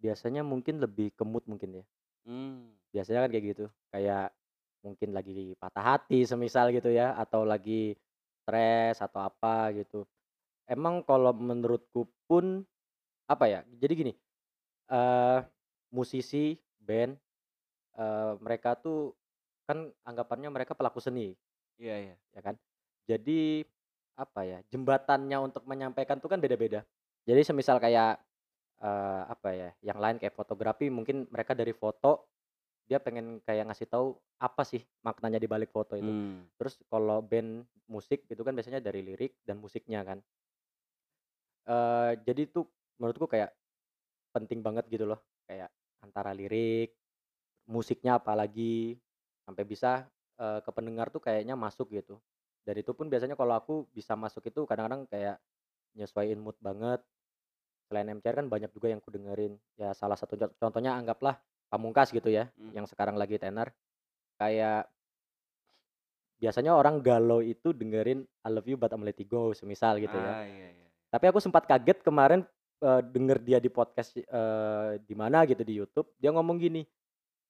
Biasanya 0.00 0.40
mungkin 0.40 0.80
lebih 0.80 1.12
ke 1.12 1.24
mood 1.28 1.44
mungkin 1.44 1.82
ya. 1.82 1.84
Mmm. 2.24 2.80
Biasanya 2.94 3.26
kan 3.26 3.30
kayak 3.30 3.46
gitu, 3.54 3.64
kayak 3.94 4.34
mungkin 4.82 5.08
lagi 5.14 5.54
patah 5.62 5.84
hati 5.94 6.26
semisal 6.26 6.74
gitu 6.74 6.90
ya, 6.90 7.14
atau 7.14 7.46
lagi 7.46 7.94
stres 8.42 8.98
atau 8.98 9.22
apa 9.22 9.70
gitu. 9.78 10.02
Emang 10.68 11.02
kalau 11.06 11.32
menurutku 11.34 12.08
pun, 12.30 12.66
apa 13.30 13.46
ya, 13.50 13.60
jadi 13.78 13.92
gini, 13.94 14.12
eee, 14.90 15.38
musisi, 15.94 16.58
band, 16.82 17.16
eee, 17.98 18.32
mereka 18.42 18.76
tuh 18.78 19.14
kan 19.68 19.90
anggapannya 20.06 20.50
mereka 20.52 20.74
pelaku 20.78 21.00
seni, 21.02 21.34
Iya 21.78 21.94
iya. 21.98 22.20
ya 22.34 22.40
kan. 22.44 22.56
Jadi, 23.10 23.64
apa 24.20 24.40
ya, 24.44 24.58
jembatannya 24.72 25.38
untuk 25.40 25.64
menyampaikan 25.70 26.20
tuh 26.20 26.28
kan 26.32 26.40
beda-beda. 26.44 26.84
Jadi 27.28 27.40
semisal 27.46 27.78
kayak, 27.80 28.20
eee, 28.82 29.22
apa 29.34 29.50
ya, 29.56 29.70
yang 29.84 29.98
lain 30.02 30.16
kayak 30.22 30.36
fotografi 30.36 30.88
mungkin 30.92 31.28
mereka 31.32 31.52
dari 31.56 31.72
foto, 31.76 32.28
dia 32.88 32.98
pengen 33.02 33.40
kayak 33.46 33.70
ngasih 33.72 33.88
tahu 33.90 34.06
apa 34.42 34.62
sih 34.68 34.82
maknanya 35.06 35.38
di 35.42 35.48
balik 35.50 35.70
foto 35.74 35.94
itu. 35.98 36.12
Mmm. 36.12 36.50
Terus 36.60 36.80
kalau 36.90 37.20
band 37.24 37.66
musik 37.90 38.26
itu 38.30 38.42
kan 38.46 38.54
biasanya 38.56 38.80
dari 38.84 39.00
lirik 39.06 39.38
dan 39.46 39.58
musiknya 39.62 40.02
kan. 40.06 40.20
Eee, 41.68 42.10
jadi 42.24 42.48
tuh 42.48 42.64
menurutku 42.96 43.28
kayak 43.28 43.52
penting 44.34 44.60
banget 44.64 44.86
gitu 44.92 45.06
loh, 45.08 45.20
kayak 45.48 45.70
antara 46.04 46.32
lirik, 46.36 46.96
musiknya 47.68 48.18
apalagi, 48.20 48.98
sampai 49.46 49.64
bisa, 49.68 50.08
eee, 50.40 50.60
ke 50.64 50.70
pendengar 50.74 51.08
tuh 51.14 51.22
kayaknya 51.22 51.54
masuk 51.58 51.92
gitu. 51.94 52.20
Dan 52.66 52.74
itu 52.80 52.92
pun 52.92 53.08
biasanya 53.08 53.34
kalau 53.34 53.56
aku 53.56 53.74
bisa 53.90 54.14
masuk 54.14 54.46
itu 54.48 54.64
kadang-kadang 54.68 55.08
kayak 55.08 55.36
nyesuaiin 55.96 56.38
mood 56.40 56.56
banget. 56.60 57.00
Selain 57.90 58.06
MCR 58.06 58.38
kan 58.44 58.46
banyak 58.46 58.70
juga 58.70 58.86
yang 58.92 59.02
kudengerin, 59.02 59.58
ya 59.74 59.90
salah 59.98 60.14
satu 60.14 60.38
con 60.38 60.50
contohnya 60.62 60.94
anggaplah 60.94 61.42
Pamungkas 61.70 62.10
gitu 62.10 62.26
ya, 62.30 62.50
Mmm. 62.58 62.74
yang 62.74 62.86
sekarang 62.86 63.14
lagi 63.14 63.38
tenar. 63.38 63.70
Kayak 64.38 64.90
biasanya 66.40 66.72
orang 66.74 66.98
galau 67.04 67.44
itu 67.44 67.70
dengerin 67.76 68.24
I 68.24 68.48
Love 68.50 68.66
You 68.66 68.76
But 68.80 68.90
I'm 68.96 69.04
Let 69.06 69.20
Go 69.28 69.52
semisal 69.54 70.00
gitu 70.02 70.16
ya. 70.16 70.34
Ah, 70.34 70.46
iya 70.48 70.68
iya. 70.72 70.86
Tapi 71.12 71.24
aku 71.30 71.38
sempat 71.38 71.66
kaget 71.66 72.00
kemarin, 72.02 72.42
eee, 72.80 73.00
denger 73.12 73.38
dia 73.42 73.58
di 73.62 73.70
podcast, 73.70 74.16
eee, 74.16 74.90
di 75.04 75.14
mana 75.14 75.44
gitu 75.44 75.62
di 75.62 75.78
YouTube, 75.78 76.08
dia 76.16 76.32
ngomong 76.32 76.56
gini, 76.58 76.82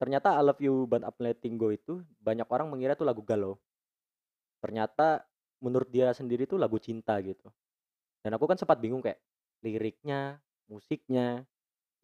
ternyata 0.00 0.34
I 0.36 0.42
Love 0.42 0.60
You 0.60 0.84
But 0.90 1.06
I'm 1.06 1.16
Letting 1.16 1.54
Go 1.56 1.70
itu 1.72 2.02
banyak 2.20 2.48
orang 2.50 2.68
mengira 2.72 2.92
itu 2.98 3.04
lagu 3.06 3.22
galau. 3.24 3.56
Ternyata 4.60 5.24
menurut 5.60 5.88
dia 5.88 6.12
sendiri 6.12 6.44
itu 6.44 6.56
lagu 6.56 6.76
cinta 6.80 7.16
gitu. 7.20 7.48
Dan 8.20 8.36
aku 8.36 8.44
kan 8.44 8.56
sempat 8.60 8.76
bingung 8.80 9.00
kayak 9.00 9.20
liriknya, 9.64 10.40
musiknya, 10.68 11.44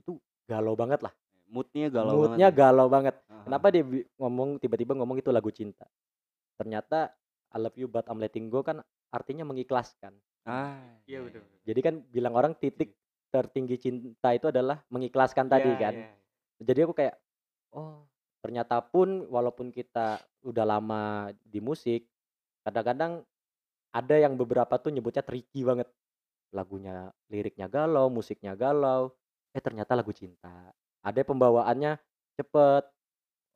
itu 0.01 0.17
galau 0.49 0.73
banget 0.77 1.05
lah. 1.05 1.13
Mood-nya 1.47 1.89
galau 1.93 2.27
banget 2.27 2.29
Mood-nya 2.37 2.49
ya? 2.51 2.57
galau 2.57 2.89
banget. 2.91 3.15
Heeh. 3.29 3.43
Kenapa 3.47 3.67
dia 3.71 3.85
ngomong 4.19 4.59
tiba-tiba 4.59 4.93
ngomong 4.97 5.21
itu 5.21 5.31
lagu 5.31 5.53
cinta. 5.53 5.87
Ternyata 6.57 7.13
I 7.53 7.59
Love 7.61 7.77
You 7.79 7.87
But 7.89 8.09
I'm 8.11 8.19
Letting 8.19 8.49
Go 8.51 8.65
kan 8.65 8.83
artinya 9.13 9.47
mengikhlaskan. 9.47 10.17
Ah, 10.49 10.81
Iya, 11.07 11.21
iya 11.23 11.29
betul 11.29 11.41
iya. 11.45 11.47
betul. 11.47 11.61
Jadi 11.67 11.81
kan 11.85 11.95
bilang 12.11 12.35
orang 12.35 12.53
titik 12.59 12.97
tertinggi 13.31 13.77
cinta 13.79 14.33
itu 14.33 14.49
adalah 14.51 14.83
mengikhlaskan 14.91 15.47
tadi 15.47 15.71
Iya 15.71 15.81
kan. 15.81 15.95
iya. 15.95 16.11
Jadi 16.65 16.79
aku 16.89 16.95
kayak, 16.97 17.15
oh 17.77 18.03
ternyata 18.41 18.79
pun 18.79 19.27
walaupun 19.27 19.75
kita 19.75 20.23
udah 20.47 20.63
lama 20.63 21.35
di 21.43 21.59
musik, 21.59 22.07
kadang-kadang 22.67 23.13
ada 23.95 24.17
yang 24.19 24.35
beberapa 24.41 24.75
tuh 24.81 24.93
nyebutnya 24.95 25.25
tricky 25.25 25.63
banget. 25.67 25.89
Lagunya, 26.55 27.13
liriknya 27.33 27.67
galau, 27.71 28.09
musiknya 28.13 28.55
galau, 28.59 29.13
eh 29.57 29.63
ternyata 29.63 29.93
lagu 29.99 30.13
cinta. 30.15 30.73
Ada 31.05 31.23
pembawaannya 31.27 31.99
cepet, 32.41 32.85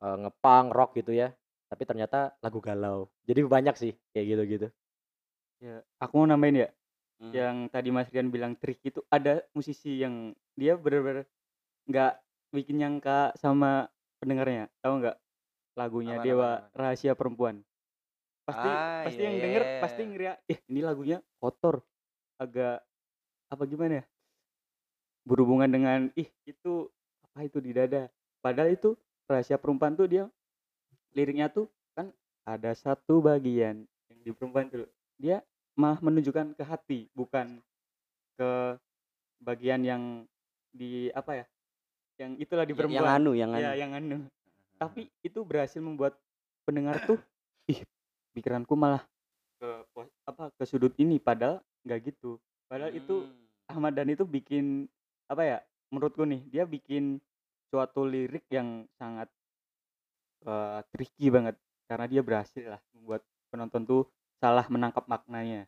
eee, 0.04 0.16
nge-punk, 0.26 0.66
rock 0.76 0.90
gitu 1.00 1.12
ya, 1.16 1.28
tapi 1.70 1.82
ternyata 1.88 2.34
lagu 2.44 2.60
galau. 2.62 3.08
Jadi 3.28 3.40
banyak 3.46 3.74
sih 3.78 3.92
kayak 4.14 4.26
gitu-gitu. 4.36 4.68
Ya, 5.60 5.84
aku 6.00 6.24
mau 6.24 6.28
nambahin 6.28 6.64
ya, 6.64 6.68
Mmm. 7.20 7.44
yang 7.44 7.68
tadi 7.72 7.90
Mas 7.92 8.08
Rian 8.12 8.32
bilang 8.32 8.56
trik 8.56 8.80
itu 8.86 9.00
ada 9.12 9.44
musisi 9.56 10.00
yang 10.00 10.32
dia 10.56 10.76
bener-bener 10.80 11.28
nggak 11.90 12.12
bikin 12.54 12.76
nyangka 12.82 13.34
sama 13.38 13.88
pendengarnya, 14.22 14.68
tahu 14.84 14.94
nggak? 15.04 15.16
Lagunya 15.78 16.16
Dewa? 16.20 16.68
Rahasia 16.76 17.14
Perempuan. 17.16 17.64
Pasti 18.47 18.68
Ah, 18.68 19.04
pasti 19.06 19.20
iya 19.20 19.26
yang 19.30 19.37
iya 19.37 19.44
denger 19.47 19.62
iya 19.62 19.80
pasti 19.82 20.00
ngeriak, 20.06 20.37
"Ih, 20.50 20.59
ini 20.70 20.80
lagunya 20.82 21.18
kotor, 21.38 21.76
agak 22.40 22.82
apa 23.52 23.62
gimana 23.68 24.02
ya, 24.02 24.04
berhubungan 25.28 25.68
dengan 25.70 25.99
ih 26.16 26.28
itu 26.49 26.88
apa 27.25 27.47
itu 27.47 27.59
di 27.62 27.70
dada." 27.76 28.09
Padahal 28.40 28.73
itu 28.75 28.97
Rahasia 29.28 29.61
Perempuan 29.61 29.94
tuh 29.94 30.09
dia 30.11 30.25
liriknya 31.14 31.50
tuh 31.52 31.68
kan 31.94 32.11
ada 32.47 32.73
satu 32.75 33.20
bagian 33.23 33.85
yang 34.11 34.18
di 34.25 34.30
perempuan 34.35 34.66
tuh, 34.70 34.87
dia 35.20 35.42
malah 35.78 36.00
menunjukkan 36.02 36.56
ke 36.59 36.64
hati, 36.66 37.00
bukan 37.14 37.61
ke 38.38 38.50
bagian 39.42 39.80
yang 39.85 40.02
di 40.75 41.11
apa 41.14 41.44
ya, 41.44 41.47
yang 42.20 42.32
itulah 42.38 42.64
di 42.66 42.75
Ya 42.75 42.76
yang 42.76 43.06
perempuan. 43.06 43.11
anu 43.20 43.32
yang 43.37 43.50
Iya, 43.54 43.70
anu. 43.73 43.80
yang 43.80 43.92
anu. 43.97 44.16
Tapi 44.80 45.02
itu 45.23 45.40
berhasil 45.44 45.80
membuat 45.82 46.16
pendengar 46.66 46.99
tuh, 47.04 47.18
ih 47.70 47.82
pikiranku 48.34 48.75
malah 48.78 49.02
ke 49.60 49.70
pos 49.94 50.08
apa, 50.28 50.50
ke 50.56 50.64
sudut 50.68 50.94
ini, 51.00 51.18
padahal 51.20 51.60
nggak 51.87 52.00
gitu. 52.12 52.40
Padahal 52.70 52.92
itu 52.94 53.26
Mmm. 53.26 53.70
Ahmad 53.70 53.92
Dhani 53.96 54.14
itu 54.18 54.26
bikin 54.26 54.87
apa 55.30 55.42
ya, 55.46 55.58
menurutku 55.92 56.25
nih, 56.26 56.42
dia 56.50 56.64
bikin 56.66 57.18
suatu 57.70 58.02
lirik 58.06 58.44
yang 58.50 58.87
sangat, 58.99 59.30
eee, 60.46 60.78
tricky 60.92 61.26
banget 61.32 61.56
karena 61.88 62.06
dia 62.06 62.22
berhasil 62.22 62.64
lah 62.78 62.80
membuat 62.94 63.22
penonton 63.50 63.82
tuh 63.87 64.02
salah 64.38 64.64
menangkap 64.70 65.04
maknanya. 65.10 65.66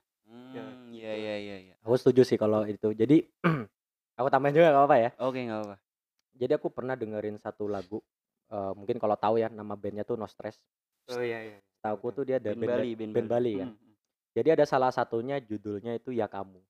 Ya, 0.52 0.64
iya 0.92 1.12
gitu. 1.12 1.16
iya 1.18 1.34
iya 1.40 1.56
iya. 1.70 1.74
Aku 1.84 1.96
setuju 1.98 2.22
sih 2.28 2.38
kalau 2.40 2.62
itu. 2.68 2.92
Jadi 2.94 3.26
aku 4.18 4.28
tambahin 4.30 4.54
juga 4.56 4.70
nggak 4.70 4.82
apa-apa 4.84 4.96
ya? 5.00 5.10
Oke, 5.18 5.38
nggak 5.44 5.58
apa-apa. 5.60 5.76
Jadi 6.36 6.52
aku 6.56 6.68
pernah 6.72 6.94
dengerin 6.96 7.36
satu 7.40 7.68
lagu, 7.68 7.98
eee, 8.52 8.72
mungkin 8.76 8.96
kalau 9.02 9.16
tahu 9.16 9.34
ya 9.40 9.48
nama 9.52 9.74
bandnya 9.76 10.04
tuh 10.06 10.16
No 10.20 10.28
Stress. 10.28 10.60
Oh 11.08 11.20
iya 11.22 11.38
iya. 11.46 11.58
Setahuku 11.82 12.14
Tahu 12.14 12.16
tuh 12.22 12.24
dia 12.30 12.38
ada 12.38 12.54
Band 12.54 12.62
band 12.62 12.70
ba 12.70 12.78
Bali 12.78 12.90
band 12.94 13.12
band 13.12 13.26
Bali. 13.26 13.34
Bali 13.34 13.52
kan. 13.58 13.70
Mhm. 13.74 13.92
Jadi 14.32 14.48
ada 14.54 14.64
salah 14.64 14.90
satunya 14.94 15.36
judulnya 15.42 15.92
itu 15.98 16.14
Ya 16.14 16.30
Kamu. 16.30 16.62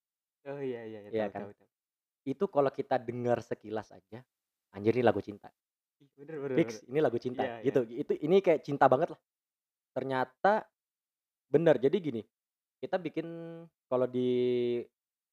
Oh 0.49 0.59
iya 0.59 0.88
iya 0.88 0.99
iya, 1.04 1.11
Iya 1.12 1.25
tahu 1.28 1.37
kan? 1.37 1.42
tahu 1.45 1.52
tahu. 1.61 1.69
Itu 2.25 2.45
kalau 2.49 2.71
kita 2.73 2.97
dengar 2.97 3.38
sekilas 3.45 3.92
aja, 3.92 4.25
anjir 4.73 4.97
ini 4.97 5.04
lagu 5.04 5.21
cinta. 5.21 5.52
Bener 6.16 6.40
bener 6.40 6.57
Fix 6.59 6.83
bener. 6.83 6.90
ini 6.90 6.99
lagu 7.04 7.19
cinta, 7.21 7.45
iya. 7.45 7.62
gitu. 7.62 7.85
Itu 7.87 8.12
ini 8.19 8.40
kayak 8.42 8.64
cinta 8.64 8.88
banget 8.88 9.14
lah. 9.14 9.21
Ternyata 9.95 10.66
bener, 11.47 11.78
jadi 11.78 11.95
gini, 12.00 12.23
kita 12.83 12.99
bikin 12.99 13.26
kalau 13.87 14.11
di 14.11 14.81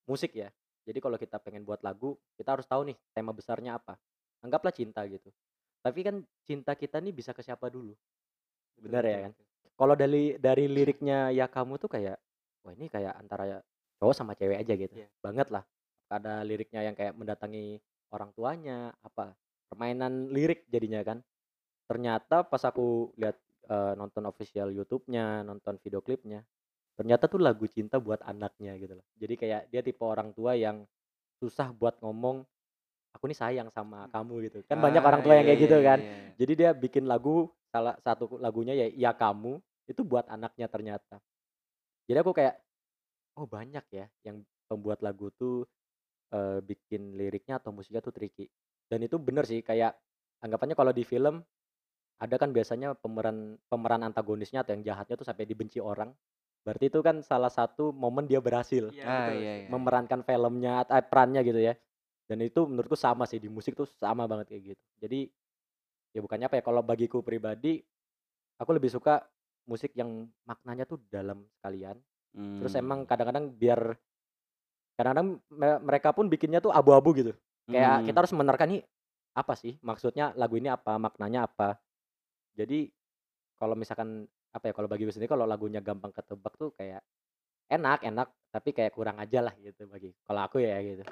musik 0.05 0.35
ya, 0.35 0.51
jadi 0.85 0.99
kalau 1.01 1.17
kita 1.17 1.41
pengen 1.41 1.65
buat 1.65 1.81
lagu, 1.81 2.19
kita 2.37 2.53
harus 2.53 2.67
tahu 2.69 2.85
nih 2.93 2.97
tema 3.15 3.33
besarnya 3.33 3.81
apa. 3.81 3.97
Anggaplah 4.45 4.75
cinta 4.75 5.01
gitu. 5.09 5.33
Tapi 5.81 5.99
kan 6.05 6.21
cinta 6.45 6.77
kita 6.77 7.01
nih 7.01 7.15
bisa 7.15 7.33
ke 7.33 7.41
siapa 7.41 7.71
dulu. 7.71 7.97
Bener 8.77 9.01
ya 9.07 9.19
kan? 9.29 9.33
betul. 9.33 9.48
Kalau 9.79 9.95
dari 9.95 10.35
dari 10.35 10.67
liriknya 10.67 11.31
Ya 11.31 11.47
Kamu 11.47 11.79
tuh 11.79 11.87
kayak, 11.87 12.19
wah 12.67 12.75
ini 12.75 12.91
kayak 12.91 13.15
antara 13.15 13.63
cowok 14.03 14.11
sama 14.11 14.35
cewek 14.35 14.59
aja 14.59 14.73
gitu. 14.75 14.91
Iya. 14.99 15.07
Banget 15.23 15.47
lah. 15.55 15.63
Ada 16.11 16.43
liriknya 16.43 16.83
yang 16.83 16.95
kayak 16.99 17.15
mendatangi 17.15 17.79
orang 18.11 18.35
tuanya, 18.35 18.91
apa, 18.99 19.31
permainan 19.71 20.35
lirik 20.35 20.67
jadinya 20.67 20.99
kan. 21.07 21.23
Ternyata 21.87 22.43
pas 22.43 22.63
aku 22.67 23.13
lihat, 23.19 23.39
eee, 23.69 23.93
nonton 23.95 24.25
official 24.27 24.69
YouTube-nya, 24.75 25.43
nonton 25.47 25.79
video 25.83 26.03
klipnya, 26.03 26.43
ternyata 26.99 27.27
tuh 27.31 27.39
lagu 27.43 27.67
cinta 27.69 27.99
buat 27.99 28.19
anaknya 28.25 28.75
gitu 28.79 28.99
loh. 28.99 29.05
Jadi 29.19 29.33
kayak 29.39 29.61
dia 29.71 29.81
tipe 29.85 30.03
orang 30.03 30.31
tua 30.35 30.55
yang 30.59 30.83
susah 31.41 31.71
buat 31.75 31.99
ngomong, 32.03 32.43
"Aku 33.17 33.25
nih 33.29 33.37
sayang 33.37 33.69
sama 33.73 34.07
kamu," 34.11 34.49
gitu. 34.51 34.57
Kan 34.69 34.79
banyak 34.81 35.03
orang 35.03 35.21
Ah, 35.21 35.25
tua 35.25 35.35
yang 35.39 35.45
iya 35.45 35.49
kayak 35.49 35.61
iya 35.61 35.67
gitu 35.69 35.77
iya 35.77 35.85
kan. 35.85 35.99
iya. 36.03 36.17
Jadi 36.39 36.53
dia 36.57 36.71
bikin 36.75 37.05
lagu, 37.09 37.49
salah 37.73 37.95
satu 38.01 38.37
lagunya 38.41 38.73
ya 38.77 38.87
Ya 38.93 39.11
Kamu, 39.13 39.61
itu 39.89 40.01
buat 40.05 40.25
anaknya 40.29 40.67
ternyata. 40.69 41.17
Jadi 42.09 42.17
aku 42.21 42.33
kayak, 42.35 42.55
oh 43.39 43.47
banyak 43.49 43.85
ya 43.93 44.05
yang 44.25 44.43
pembuat 44.69 45.01
lagu 45.05 45.29
tuh, 45.35 45.65
eee, 46.33 46.59
bikin 46.65 47.15
liriknya 47.17 47.59
atau 47.61 47.71
musiknya 47.75 48.01
tuh 48.03 48.13
tricky. 48.15 48.49
Dan 48.89 49.05
itu 49.05 49.17
bener 49.21 49.45
sih 49.49 49.61
kayak 49.65 49.97
anggapannya 50.43 50.75
kalau 50.77 50.93
di 50.95 51.03
film, 51.07 51.41
ada 52.19 52.35
kan 52.35 52.51
biasanya 52.51 52.95
pemeran 52.99 53.55
pemeran 53.71 54.03
antagonisnya 54.03 54.63
atau 54.63 54.75
yang 54.75 54.83
jahatnya 54.83 55.15
tuh 55.19 55.27
sampai 55.27 55.47
dibenci 55.47 55.79
orang. 55.79 56.11
Berarti 56.67 56.91
itu 56.91 56.99
kan 56.99 57.23
salah 57.23 57.49
satu 57.51 57.95
momen 57.95 58.27
dia 58.27 58.43
berhasil 58.43 58.91
Iya 58.93 59.03
Ah, 59.07 59.15
betul. 59.17 59.39
iya 59.39 59.53
iya 59.63 59.73
iya. 59.79 59.91
memerankan 59.95 60.21
filmnya 60.27 60.83
eh, 60.91 61.03
perannya 61.05 61.41
gitu 61.47 61.59
ya. 61.63 61.73
Dan 62.29 62.43
itu 62.45 62.65
menurutku 62.67 62.95
sama 62.99 63.25
sih 63.29 63.39
di 63.41 63.47
musik 63.51 63.73
tuh 63.79 63.87
sama 63.87 64.27
banget 64.27 64.51
kayak 64.55 64.63
gitu. 64.75 64.83
Jadi 65.01 65.19
ya 66.15 66.19
bukannya 66.25 66.45
apa 66.49 66.57
ya, 66.61 66.63
kalau 66.65 66.81
bagiku 66.85 67.21
pribadi, 67.21 67.81
aku 68.59 68.71
lebih 68.75 68.91
suka 68.93 69.23
musik 69.69 69.93
yang 69.93 70.25
maknanya 70.49 70.89
tuh 70.89 70.97
dalam 71.13 71.45
sekalian. 71.61 72.01
Terus 72.57 72.73
emang 72.73 73.05
Mmm. 73.05 73.09
kadang-kadang 73.09 73.45
biar 73.53 73.93
kadang-kadang 74.97 75.39
me 75.53 75.69
mereka 75.85 76.09
pun 76.11 76.25
bikinnya 76.27 76.59
tuh 76.59 76.73
abu-abu 76.73 77.13
gitu. 77.13 77.31
Kayak 77.69 78.09
kita 78.09 78.17
Mmm. 78.17 78.21
harus 78.25 78.33
menerka 78.33 78.65
nih, 78.65 78.81
apa 79.37 79.53
sih 79.53 79.77
maksudnya 79.85 80.33
lagu 80.33 80.57
ini 80.57 80.73
apa, 80.73 80.97
maknanya 80.97 81.45
apa. 81.45 81.77
Jadi, 82.57 82.89
kalau 83.55 83.77
misalkan, 83.77 84.27
apa 84.51 84.71
ya, 84.71 84.73
kalau 84.75 84.89
bagiku 84.91 85.13
sendiri 85.13 85.29
kalau 85.31 85.45
lagunya 85.47 85.79
gampang 85.79 86.11
ketebak 86.11 86.53
tuh 86.59 86.73
kayak 86.75 87.05
enak 87.69 88.01
enak, 88.03 88.27
tapi 88.51 88.73
kayak 88.73 88.91
kurang 88.97 89.21
aja 89.21 89.39
lah 89.45 89.53
gitu 89.61 89.85
bagi 89.87 90.11
kalau 90.25 90.41
aku 90.43 90.59
ya 90.59 90.81
gitu. 90.81 91.05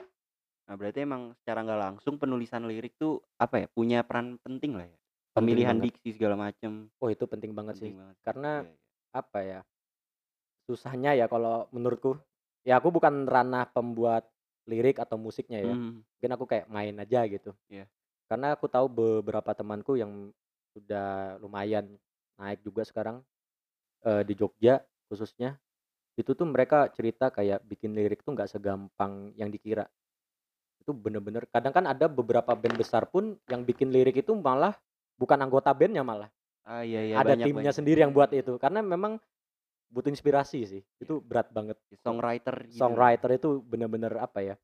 Nah, 0.67 0.75
berarti 0.75 0.99
emang 1.07 1.31
secara 1.39 1.63
nggak 1.63 1.79
langsung 1.79 2.19
penulisan 2.19 2.67
lirik 2.67 2.99
tuh, 2.99 3.23
apa 3.39 3.63
ya, 3.63 3.67
punya 3.71 4.03
peran 4.03 4.35
penting 4.43 4.75
lah 4.75 4.87
ya? 4.89 4.97
Pemilihan 5.37 5.77
banget. 5.77 5.93
diksi 5.93 6.09
segala 6.17 6.35
macem. 6.37 6.89
Oh, 6.97 7.09
itu 7.13 7.23
penting 7.29 7.53
banget 7.53 7.75
sih. 7.77 7.91
Penting 7.93 8.01
banget, 8.01 8.15
Karena, 8.25 8.51
iya 8.65 8.69
iya. 8.73 8.77
apa 9.13 9.39
ya, 9.45 9.59
susahnya 10.67 11.11
ya 11.15 11.25
kalau 11.31 11.69
menurutku, 11.71 12.17
ya 12.67 12.77
aku 12.81 12.91
bukan 12.91 13.23
ranah 13.29 13.69
pembuat 13.71 14.27
lirik 14.67 14.99
atau 14.99 15.15
musiknya 15.15 15.63
ya, 15.63 15.75
Mhm. 15.77 16.03
mungkin 16.03 16.31
aku 16.35 16.45
kayak 16.49 16.65
main 16.67 16.95
aja 16.99 17.23
gitu. 17.29 17.55
Iya. 17.71 17.87
Karena 18.27 18.57
aku 18.57 18.67
tahu 18.67 18.87
beberapa 18.91 19.55
temanku 19.55 19.95
yang 19.95 20.35
udah 20.75 21.39
lumayan 21.39 21.95
naik 22.37 22.61
juga 22.61 22.83
sekarang, 22.83 23.23
eee, 24.05 24.21
di 24.27 24.33
Jogja 24.35 24.83
khususnya, 25.07 25.55
itu 26.19 26.33
tuh 26.35 26.45
mereka 26.49 26.89
cerita 26.91 27.31
kayak 27.31 27.63
bikin 27.65 27.95
lirik 27.95 28.21
tuh 28.25 28.35
nggak 28.35 28.49
segampang 28.51 29.31
yang 29.39 29.47
dikira. 29.53 29.87
Itu 30.81 30.91
bener-bener 30.95 31.45
kadang 31.51 31.73
kan 31.75 31.85
ada 31.87 32.07
beberapa 32.11 32.53
band 32.55 32.75
besar 32.79 33.07
pun 33.09 33.37
yang 33.51 33.63
bikin 33.63 33.91
lirik 33.93 34.19
itu 34.23 34.33
malah 34.35 34.75
bukan 35.21 35.39
anggota 35.43 35.71
bandnya 35.75 36.03
malah. 36.05 36.29
Ah, 36.71 36.81
iya 36.89 37.01
iya, 37.09 37.17
Ada 37.17 37.29
banyak 37.29 37.49
timnya 37.49 37.71
banyak. 37.73 37.75
sendiri 37.75 38.03
yang 38.05 38.13
buat 38.15 38.31
itu, 38.35 38.57
karena 38.61 38.81
memang 38.85 39.19
butuh 39.93 40.11
inspirasi 40.13 40.59
sih, 40.67 40.83
itu 41.03 41.19
Iya. 41.29 41.29
berat 41.29 41.49
banget. 41.53 41.77
Songwriter 42.03 42.55
gitu. 42.77 42.95
Songwriter 42.95 43.31
itu 43.37 43.49
bener-bener 43.65 44.13
apa 44.21 44.39
ya, 44.43 44.55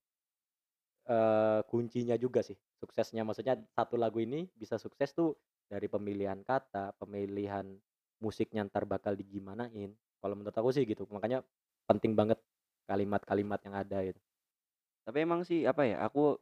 eee, 1.07 1.59
kuncinya 1.69 2.15
juga 2.19 2.41
sih 2.45 2.57
suksesnya. 2.79 3.23
Maksudnya 3.27 3.59
satu 3.75 3.95
lagu 3.99 4.19
ini 4.23 4.47
bisa 4.55 4.75
sukses 4.81 5.11
tuh 5.15 5.35
dari 5.67 5.87
pemilihan 5.91 6.39
kata, 6.43 6.95
pemilihan 6.99 7.65
musiknya 8.23 8.63
entar 8.67 8.83
bakal 8.87 9.15
digimanain. 9.17 9.95
Kalau 10.21 10.35
menurut 10.37 10.55
aku 10.55 10.69
sih 10.71 10.83
gitu, 10.87 11.03
makanya 11.11 11.43
penting 11.89 12.15
banget 12.15 12.39
kalimat-kalimat 12.87 13.59
yang 13.67 13.75
ada 13.75 13.97
gitu. 14.07 14.19
Tapi 15.07 15.17
emang 15.25 15.41
sih, 15.47 15.65
apa 15.67 15.83
ya, 15.87 15.97
aku 16.05 16.37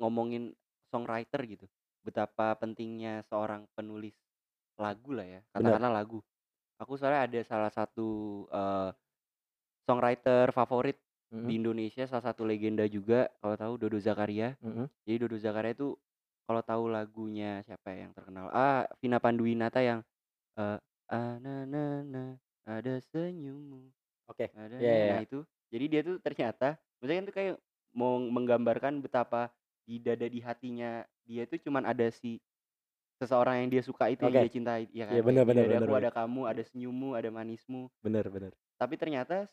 ngomongin 0.00 0.54
songwriter 0.92 1.42
gitu, 1.46 1.66
betapa 2.06 2.54
pentingnya 2.58 3.22
seorang 3.26 3.66
penulis 3.76 4.14
lagu 4.78 5.10
lah 5.14 5.26
ya, 5.26 5.40
katakanlah 5.54 5.92
lagu. 5.92 6.20
Aku 6.82 6.96
soalnya 6.98 7.26
ada 7.28 7.40
salah 7.46 7.70
satu, 7.72 8.44
eee, 8.52 8.90
songwriter 9.88 10.50
favorit 10.54 10.98
di 11.42 11.56
Mhm. 11.56 11.56
Indonesia, 11.60 12.04
salah 12.08 12.24
satu 12.32 12.44
legenda 12.48 12.86
juga, 12.90 13.30
kalau 13.42 13.56
tahu 13.58 13.74
Dodo 13.80 13.98
Zakaria. 14.02 14.56
Mhm. 14.60 14.92
Jadi 15.06 15.16
Dodo 15.26 15.36
Zakaria 15.40 15.74
itu 15.76 15.94
kalau 16.48 16.62
tahu 16.64 16.84
lagunya 16.90 17.62
siapa 17.66 17.94
ya 17.94 18.08
yang 18.08 18.14
terkenal, 18.16 18.50
ah, 18.54 18.86
Vina 19.02 19.18
Panduwinata 19.22 19.80
yang, 19.84 20.00
eee, 20.58 20.78
"Ah, 21.10 21.36
na 21.42 21.64
na 21.68 22.02
na, 22.06 22.24
ada 22.66 22.98
senyummu, 23.02 23.90
Oke, 24.30 24.54
ada 24.56 24.78
iya 24.78 24.90
na" 24.90 24.98
iya 24.98 25.06
nah 25.06 25.18
iya. 25.18 25.22
itu. 25.22 25.42
Jadi 25.72 25.84
dia 25.90 26.00
tuh 26.06 26.16
ternyata 26.22 26.78
maksudnya 27.00 27.18
kan 27.22 27.26
tuh 27.30 27.36
kayak 27.36 27.54
mau 27.96 28.16
menggambarkan 28.22 29.00
betapa 29.04 29.50
di 29.88 29.98
dada 30.00 30.26
di 30.30 30.40
hatinya 30.44 31.02
dia 31.28 31.44
tuh 31.50 31.58
cuman 31.62 31.84
ada 31.88 32.08
si 32.12 32.40
seseorang 33.22 33.64
yang 33.66 33.68
dia 33.72 33.82
suka 33.86 34.10
itu, 34.12 34.24
yang 34.28 34.36
Oke. 34.36 34.42
dia 34.42 34.50
cintai, 34.52 34.88
ya 34.92 35.06
kan? 35.08 35.18
Iya 35.18 35.22
Kayak, 35.24 35.28
bener 35.28 35.44
"Di 35.48 35.54
bener 35.60 35.64
dadaku 35.64 35.90
bener. 35.90 36.00
ada 36.00 36.10
kamu, 36.14 36.48
ada 36.50 36.62
senyummu, 36.66 37.14
ada 37.18 37.30
manismu." 37.32 37.88
Bener 38.04 38.26
bener. 38.30 38.52
Tapi 38.80 38.94
ternyata 39.00 39.48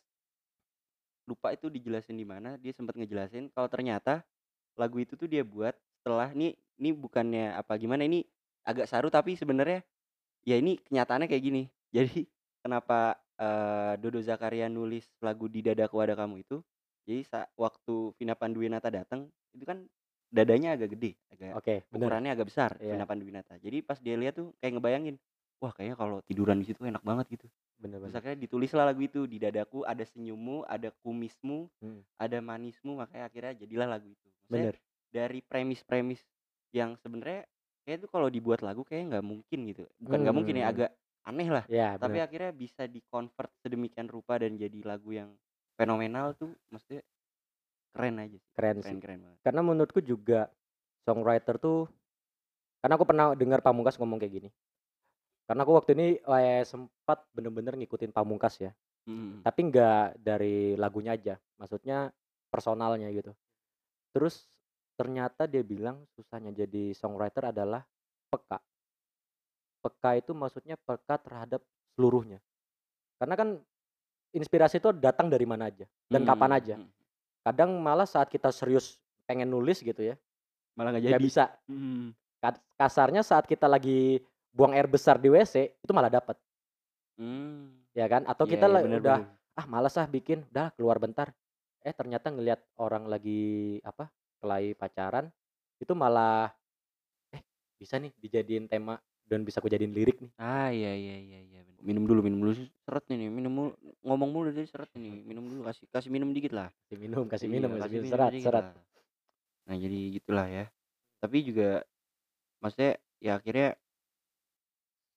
lupa 1.28 1.54
itu 1.54 1.68
dijelasin 1.70 2.16
di 2.18 2.26
mana, 2.26 2.56
dia 2.58 2.72
sempet 2.74 2.96
ngejelasin 2.98 3.52
kalau 3.54 3.68
ternyata 3.70 4.24
lagu 4.80 4.98
itu 5.02 5.18
tuh 5.18 5.28
dia 5.28 5.44
buat 5.44 5.76
setelah 6.00 6.32
nih 6.34 6.56
nih 6.80 6.94
bukannya 6.96 7.54
apa 7.58 7.76
gimana, 7.82 8.06
ini 8.08 8.26
agak 8.66 8.88
saru 8.90 9.10
tapi 9.12 9.36
sebenarnya 9.36 9.84
ya 10.46 10.58
ini 10.60 10.80
kenyataannya 10.82 11.28
kayak 11.32 11.44
gini. 11.46 11.64
Jadi 11.98 12.28
kenapa, 12.64 13.20
eee, 13.40 13.94
Dodo 14.02 14.20
Zakaria 14.24 14.68
nulis 14.72 15.10
lagu 15.24 15.48
Di 15.52 15.62
Dadaku 15.66 16.00
Ada 16.04 16.14
Kamu 16.20 16.42
itu, 16.44 16.62
jadi 17.10 17.22
sa 17.26 17.40
waktu 17.58 18.14
Vina 18.20 18.38
Panduwinata 18.38 18.90
dateng, 18.94 19.30
itu 19.56 19.66
kan 19.66 19.88
dadanya 20.30 20.78
agak 20.78 20.94
gede, 20.94 21.18
agak 21.34 21.58
bener. 21.90 22.06
ukurannya 22.06 22.32
agak 22.34 22.48
besar 22.48 22.72
Iya. 22.78 22.94
Vina 22.96 23.06
Panduwinata. 23.10 23.58
Jadi 23.58 23.78
pas 23.82 23.98
dia 23.98 24.16
lihat 24.16 24.38
tuh 24.38 24.54
kayak 24.62 24.78
ngebayangin, 24.78 25.16
wah 25.60 25.74
kayaknya 25.74 25.98
kalau 25.98 26.18
tiduran 26.24 26.62
di 26.62 26.66
situ 26.70 26.86
enak 26.86 27.02
banget 27.02 27.26
gitu. 27.34 27.48
Bener 27.80 27.98
Terus 28.04 28.12
bener. 28.12 28.20
akhirnya 28.22 28.40
ditulislah 28.44 28.86
lagu 28.86 29.02
itu, 29.02 29.24
Di 29.26 29.38
Dadaku 29.40 29.88
Ada 29.88 30.04
Senyummu, 30.06 30.68
Ada 30.68 30.92
Kumismu, 31.02 31.72
Mhm. 31.82 32.02
Ada 32.20 32.38
Manismu, 32.44 32.92
makanya 33.00 33.26
akhirnya 33.32 33.54
jadilah 33.56 33.88
lagu 33.90 34.08
itu. 34.12 34.28
Maksudnya 34.46 34.72
Bener. 34.72 34.76
dari 35.10 35.40
premis-premis 35.42 36.22
yang 36.76 36.94
sebenarnya 37.00 37.48
kayaknya 37.82 38.00
tuh 38.06 38.12
kalau 38.12 38.28
dibuat 38.30 38.62
lagu 38.62 38.86
kayaknya 38.86 39.18
nggak 39.18 39.26
mungkin 39.26 39.60
gitu. 39.74 39.84
Bukan 39.98 40.18
nggak 40.22 40.36
mungkin 40.36 40.56
ya, 40.62 40.66
agak 40.70 40.92
aneh 41.26 41.50
lah. 41.50 41.66
Iya, 41.66 41.98
Tapi 41.98 42.20
bener. 42.20 42.26
akhirnya 42.30 42.52
bisa 42.54 42.84
di-convert 42.86 43.50
sedemikian 43.64 44.06
rupa 44.06 44.38
dan 44.38 44.54
jadi 44.60 44.80
lagu 44.86 45.10
yang 45.16 45.34
fenomenal 45.80 46.36
tuh 46.36 46.52
maksudnya 46.70 47.00
keren 47.94 48.16
aja 48.22 48.38
sih. 48.38 48.52
Keren 48.56 48.78
Keren 48.80 48.86
sih. 48.86 48.98
keren 49.02 49.20
banget. 49.26 49.40
Karena 49.44 49.62
menurutku 49.64 50.00
juga 50.04 50.50
songwriter 51.08 51.56
tuh 51.58 51.88
karena 52.80 52.96
aku 52.96 53.06
pernah 53.08 53.36
dengar 53.36 53.60
Pamungkas 53.60 54.00
ngomong 54.00 54.20
kayak 54.22 54.34
gini. 54.40 54.50
Karena 55.50 55.66
aku 55.66 55.74
waktu 55.76 55.92
ini, 55.98 56.08
eee, 56.22 56.62
sempat 56.64 57.26
bener-bener 57.34 57.74
ngikutin 57.76 58.14
Pamungkas 58.14 58.62
ya. 58.62 58.72
Mhm. 59.10 59.42
Tapi 59.42 59.60
nggak 59.74 60.22
dari 60.22 60.78
lagunya 60.78 61.18
aja, 61.18 61.36
maksudnya 61.58 62.14
personalnya 62.54 63.10
gitu. 63.10 63.34
Terus 64.14 64.46
ternyata 65.00 65.48
dia 65.50 65.64
bilang 65.66 66.06
susahnya 66.14 66.54
jadi 66.54 66.94
songwriter 66.94 67.50
adalah 67.50 67.82
peka. 68.30 68.62
Peka 69.80 70.12
itu 70.20 70.32
maksudnya 70.36 70.76
peka 70.76 71.18
terhadap 71.18 71.64
seluruhnya. 71.96 72.44
Karena 73.18 73.36
kan 73.36 73.50
inspirasi 74.36 74.78
itu 74.78 74.94
datang 74.94 75.28
dari 75.32 75.44
mana 75.50 75.68
aja 75.72 75.90
dan 76.12 76.22
kapan 76.28 76.52
Mmm, 76.54 76.60
aja. 76.62 76.76
mhm. 76.78 76.99
Kadang 77.46 77.72
malah 77.80 78.04
saat 78.04 78.28
kita 78.28 78.52
serius 78.52 79.00
pengen 79.24 79.48
nulis 79.48 79.80
gitu 79.80 80.02
ya, 80.04 80.16
Malah 80.78 80.90
nggak 80.96 81.06
jadi. 81.16 81.26
bisa. 81.26 81.56
Mhm. 81.70 82.14
Kad 82.44 82.56
kasarnya 82.80 83.22
saat 83.24 83.46
kita 83.48 83.68
lagi 83.68 84.24
buang 84.52 84.72
air 84.76 84.88
besar 84.88 85.20
di 85.20 85.28
WC, 85.32 85.76
itu 85.80 85.92
malah 85.96 86.12
dapet. 86.12 86.40
Mmm. 87.18 87.84
Ya 87.98 88.06
kan? 88.06 88.26
Atau 88.30 88.46
Iya 88.46 88.54
kita 88.58 88.66
iya, 88.70 88.70
la 88.70 88.80
bener 88.86 89.02
udah, 89.02 89.20
bener. 89.26 89.40
"Ah 89.58 89.66
malas 89.66 89.98
ah 89.98 90.06
bikin, 90.06 90.46
udah 90.54 90.70
keluar 90.78 91.02
bentar." 91.02 91.34
Eh 91.82 91.96
ternyata 91.96 92.30
ngelihat 92.30 92.60
orang 92.78 93.08
lagi, 93.10 93.80
apa, 93.82 94.12
kelahi 94.44 94.76
pacaran, 94.76 95.32
itu 95.80 95.94
malah, 95.96 96.52
eh 97.34 97.44
bisa 97.80 97.98
nih 98.00 98.12
dijadiin 98.20 98.68
tema 98.70 99.00
dan 99.30 99.40
bisa 99.48 99.62
aku 99.62 99.70
jadiin 99.74 99.94
lirik 99.98 100.18
nih. 100.24 100.32
Ah, 100.40 100.70
iya 100.76 100.90
iya 101.02 101.16
iya 101.26 101.40
iya. 101.50 101.60
Minum 101.88 102.04
dulu 102.10 102.20
minum 102.28 102.40
dulu, 102.44 102.54
seret 102.84 103.06
ini, 103.16 103.26
minum 103.32 103.52
mulu 103.58 103.70
ngomong 104.04 104.30
mulu 104.36 104.48
dari 104.52 104.68
seret 104.68 104.92
ini, 105.00 105.24
minum 105.30 105.44
dulu, 105.48 105.62
kasih 105.68 105.86
kasih 105.94 106.12
minum 106.12 106.30
dikit 106.36 106.52
lah. 106.56 106.70
Kasih 106.88 107.00
minum 107.00 107.24
kasih 107.32 107.48
Iya, 107.52 107.56
minum 107.56 107.72
kasih 107.82 108.00
minum, 108.04 108.06
minum 108.06 108.06
serat 108.12 108.36
serat. 108.44 108.66
lah. 108.76 108.76
Nah 109.68 109.76
jadi 109.78 109.98
gitulah 110.20 110.48
ya. 110.50 110.66
Tapi 111.22 111.38
juga 111.48 111.84
maksudnya 112.64 113.00
ya 113.24 113.40
akhirnya 113.40 113.78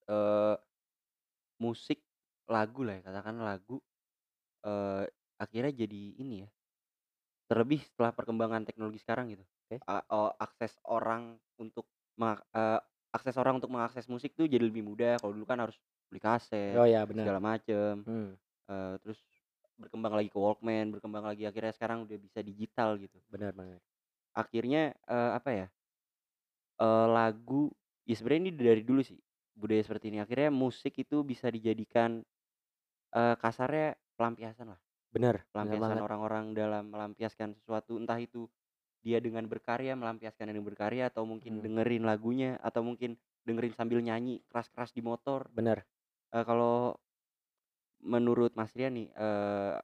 eee, 0.09 0.55
musik, 1.63 2.03
lagu 2.51 2.83
lah 2.87 3.01
ya, 3.01 3.03
katakan 3.09 3.37
lagu, 3.43 3.79
eee, 4.67 5.05
akhirnya 5.41 5.73
jadi 5.87 6.03
ini 6.23 6.37
ya, 6.47 6.51
terlebih 7.51 7.81
setelah 7.85 8.13
perkembangan 8.17 8.65
teknologi 8.69 9.01
sekarang 9.03 9.33
gitu. 9.35 9.45
Oke. 9.69 9.83
A 9.89 10.03
o 10.13 10.33
akses 10.41 10.77
orang 10.87 11.39
untuk 11.61 11.89
eee, 12.21 12.81
akses 13.15 13.37
orang 13.41 13.61
untuk 13.61 13.71
mengakses 13.75 14.07
musik 14.11 14.33
tuh 14.39 14.47
jadi 14.51 14.65
lebih 14.69 14.85
mudah, 14.87 15.21
kalau 15.23 15.33
dulu 15.37 15.47
kan 15.49 15.61
harus 15.65 15.77
beli 16.11 16.21
kaset, 16.23 16.81
Oh 16.81 16.85
ya 16.87 17.07
bener. 17.07 17.33
segala 17.33 17.39
macem. 17.43 18.07
Mmm. 18.07 18.37
Eee, 18.71 18.95
terus 19.05 19.21
berkembang 19.81 20.15
lagi 20.19 20.31
ke 20.33 20.39
Walkman, 20.41 20.93
berkembang 20.95 21.25
lagi 21.27 21.45
akhirnya 21.49 21.73
sekarang 21.77 22.07
udah 22.07 22.19
bisa 22.21 22.41
digital 22.45 22.97
gitu. 23.01 23.19
Bener 23.31 23.53
bener. 23.57 23.81
Akhirnya, 24.37 24.97
eee, 25.09 25.31
apa 25.39 25.51
ya, 25.53 25.67
eee, 26.81 27.07
lagu 27.17 27.73
ya 28.09 28.15
sebenarnya 28.19 28.43
ini 28.49 28.53
dari 28.57 28.83
dulu 28.85 29.01
sih, 29.05 29.19
budaya 29.57 29.83
seperti 29.85 30.11
ini. 30.13 30.19
Akhirnya 30.25 30.51
musik 30.53 30.95
itu 31.01 31.23
bisa 31.25 31.49
dijadikan, 31.53 32.23
eee, 33.15 33.35
kasarnya 33.41 33.97
pelampiasan 34.19 34.75
lah. 34.77 34.81
Bener 35.13 35.47
Pelampiasan 35.55 35.79
banget. 35.79 36.07
orang-orang 36.07 36.55
dalam 36.57 36.93
melampiaskan 36.95 37.57
sesuatu, 37.59 37.99
entah 38.01 38.19
itu 38.21 38.49
dia 39.05 39.19
dengan 39.23 39.45
berkarya, 39.51 39.95
melampiaskan 39.99 40.51
dengan 40.51 40.65
berkarya, 40.67 41.11
atau 41.13 41.27
mungkin 41.29 41.61
Mmm. 41.61 41.65
dengerin 41.65 42.07
lagunya, 42.07 42.57
atau 42.63 42.83
mungkin 42.87 43.19
dengerin 43.47 43.75
sambil 43.77 43.99
nyanyi 44.03 44.43
keras-keras 44.51 44.95
di 44.95 45.03
motor. 45.05 45.51
Bener. 45.55 45.85
Eee, 46.35 46.45
kalau 46.49 46.99
menurut 48.03 48.53
Mas 48.59 48.73
Rian 48.75 48.95
nih, 48.97 49.09
eee, 49.15 49.77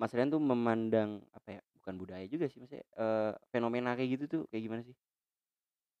Mas 0.00 0.12
Rian 0.16 0.32
tuh 0.32 0.40
memandang 0.42 1.22
apa 1.36 1.60
ya, 1.60 1.62
bukan 1.76 1.94
budaya 2.00 2.24
juga 2.26 2.48
sih 2.48 2.58
maksudnya, 2.62 2.86
eee, 2.96 3.32
fenomena 3.52 3.94
kayak 3.98 4.10
gitu 4.18 4.24
tuh 4.26 4.42
kayak 4.50 4.62
gimana 4.66 4.82
sih? 4.86 4.96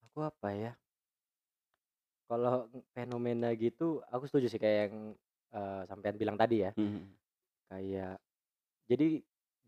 Aku 0.06 0.18
apa 0.24 0.48
ya? 0.56 0.70
Kalau 2.30 2.70
fenomena 2.94 3.50
gitu 3.58 4.06
aku 4.06 4.24
setuju 4.30 4.46
sih 4.54 4.60
kayak 4.62 4.78
yang, 4.86 4.96
eee, 5.50 5.80
sampean 5.90 6.14
bilang 6.14 6.38
tadi 6.38 6.62
ya. 6.62 6.70
Mhm. 6.76 7.16
Kayak 7.70 8.18
jadi 8.90 9.22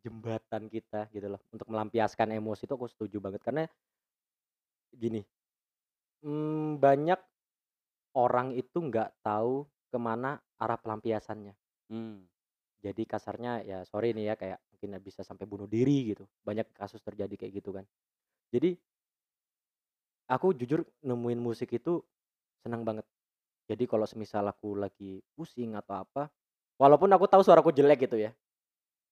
jembatan 0.04 0.66
kita 0.74 1.06
gitu 1.14 1.26
loh 1.32 1.40
untuk 1.54 1.66
melampiaskan 1.72 2.34
emosi 2.38 2.66
itu 2.66 2.74
aku 2.78 2.86
setuju 2.90 3.18
banget 3.22 3.40
karena 3.46 3.62
gini, 4.92 5.24
mmm, 6.24 6.78
banyak 6.82 7.20
orang 8.16 8.52
itu 8.56 8.78
nggak 8.78 9.10
tahu 9.24 9.66
ke 9.92 9.98
mana 10.00 10.40
arah 10.60 10.78
pelampiasannya. 10.80 11.54
Mmm. 11.92 12.26
Jadi 12.84 13.02
kasarnya 13.08 13.62
ya 13.66 13.78
sorry 13.88 14.12
nih 14.16 14.32
ya 14.32 14.36
kayak 14.38 14.58
mungkin 14.72 14.90
bisa 15.02 15.22
sampai 15.26 15.46
bunuh 15.48 15.66
diri 15.70 16.14
gitu, 16.14 16.24
banyak 16.46 16.68
kasus 16.76 17.00
terjadi 17.02 17.34
kayak 17.46 17.54
gitu 17.62 17.70
kan. 17.76 17.84
Jadi 18.54 18.76
aku 20.30 20.54
jujur 20.56 20.82
nemuin 21.04 21.40
musik 21.40 21.70
itu 21.74 22.02
senang 22.64 22.82
banget. 22.86 23.06
Jadi 23.70 23.84
kalau 23.88 24.06
semisal 24.08 24.44
aku 24.48 24.74
lagi 24.78 25.22
pusing 25.36 25.74
atau 25.78 26.02
apa, 26.04 26.28
walaupun 26.80 27.10
aku 27.14 27.26
tahu 27.30 27.42
suaraku 27.46 27.70
jelek 27.74 28.08
gitu 28.10 28.18
ya, 28.20 28.32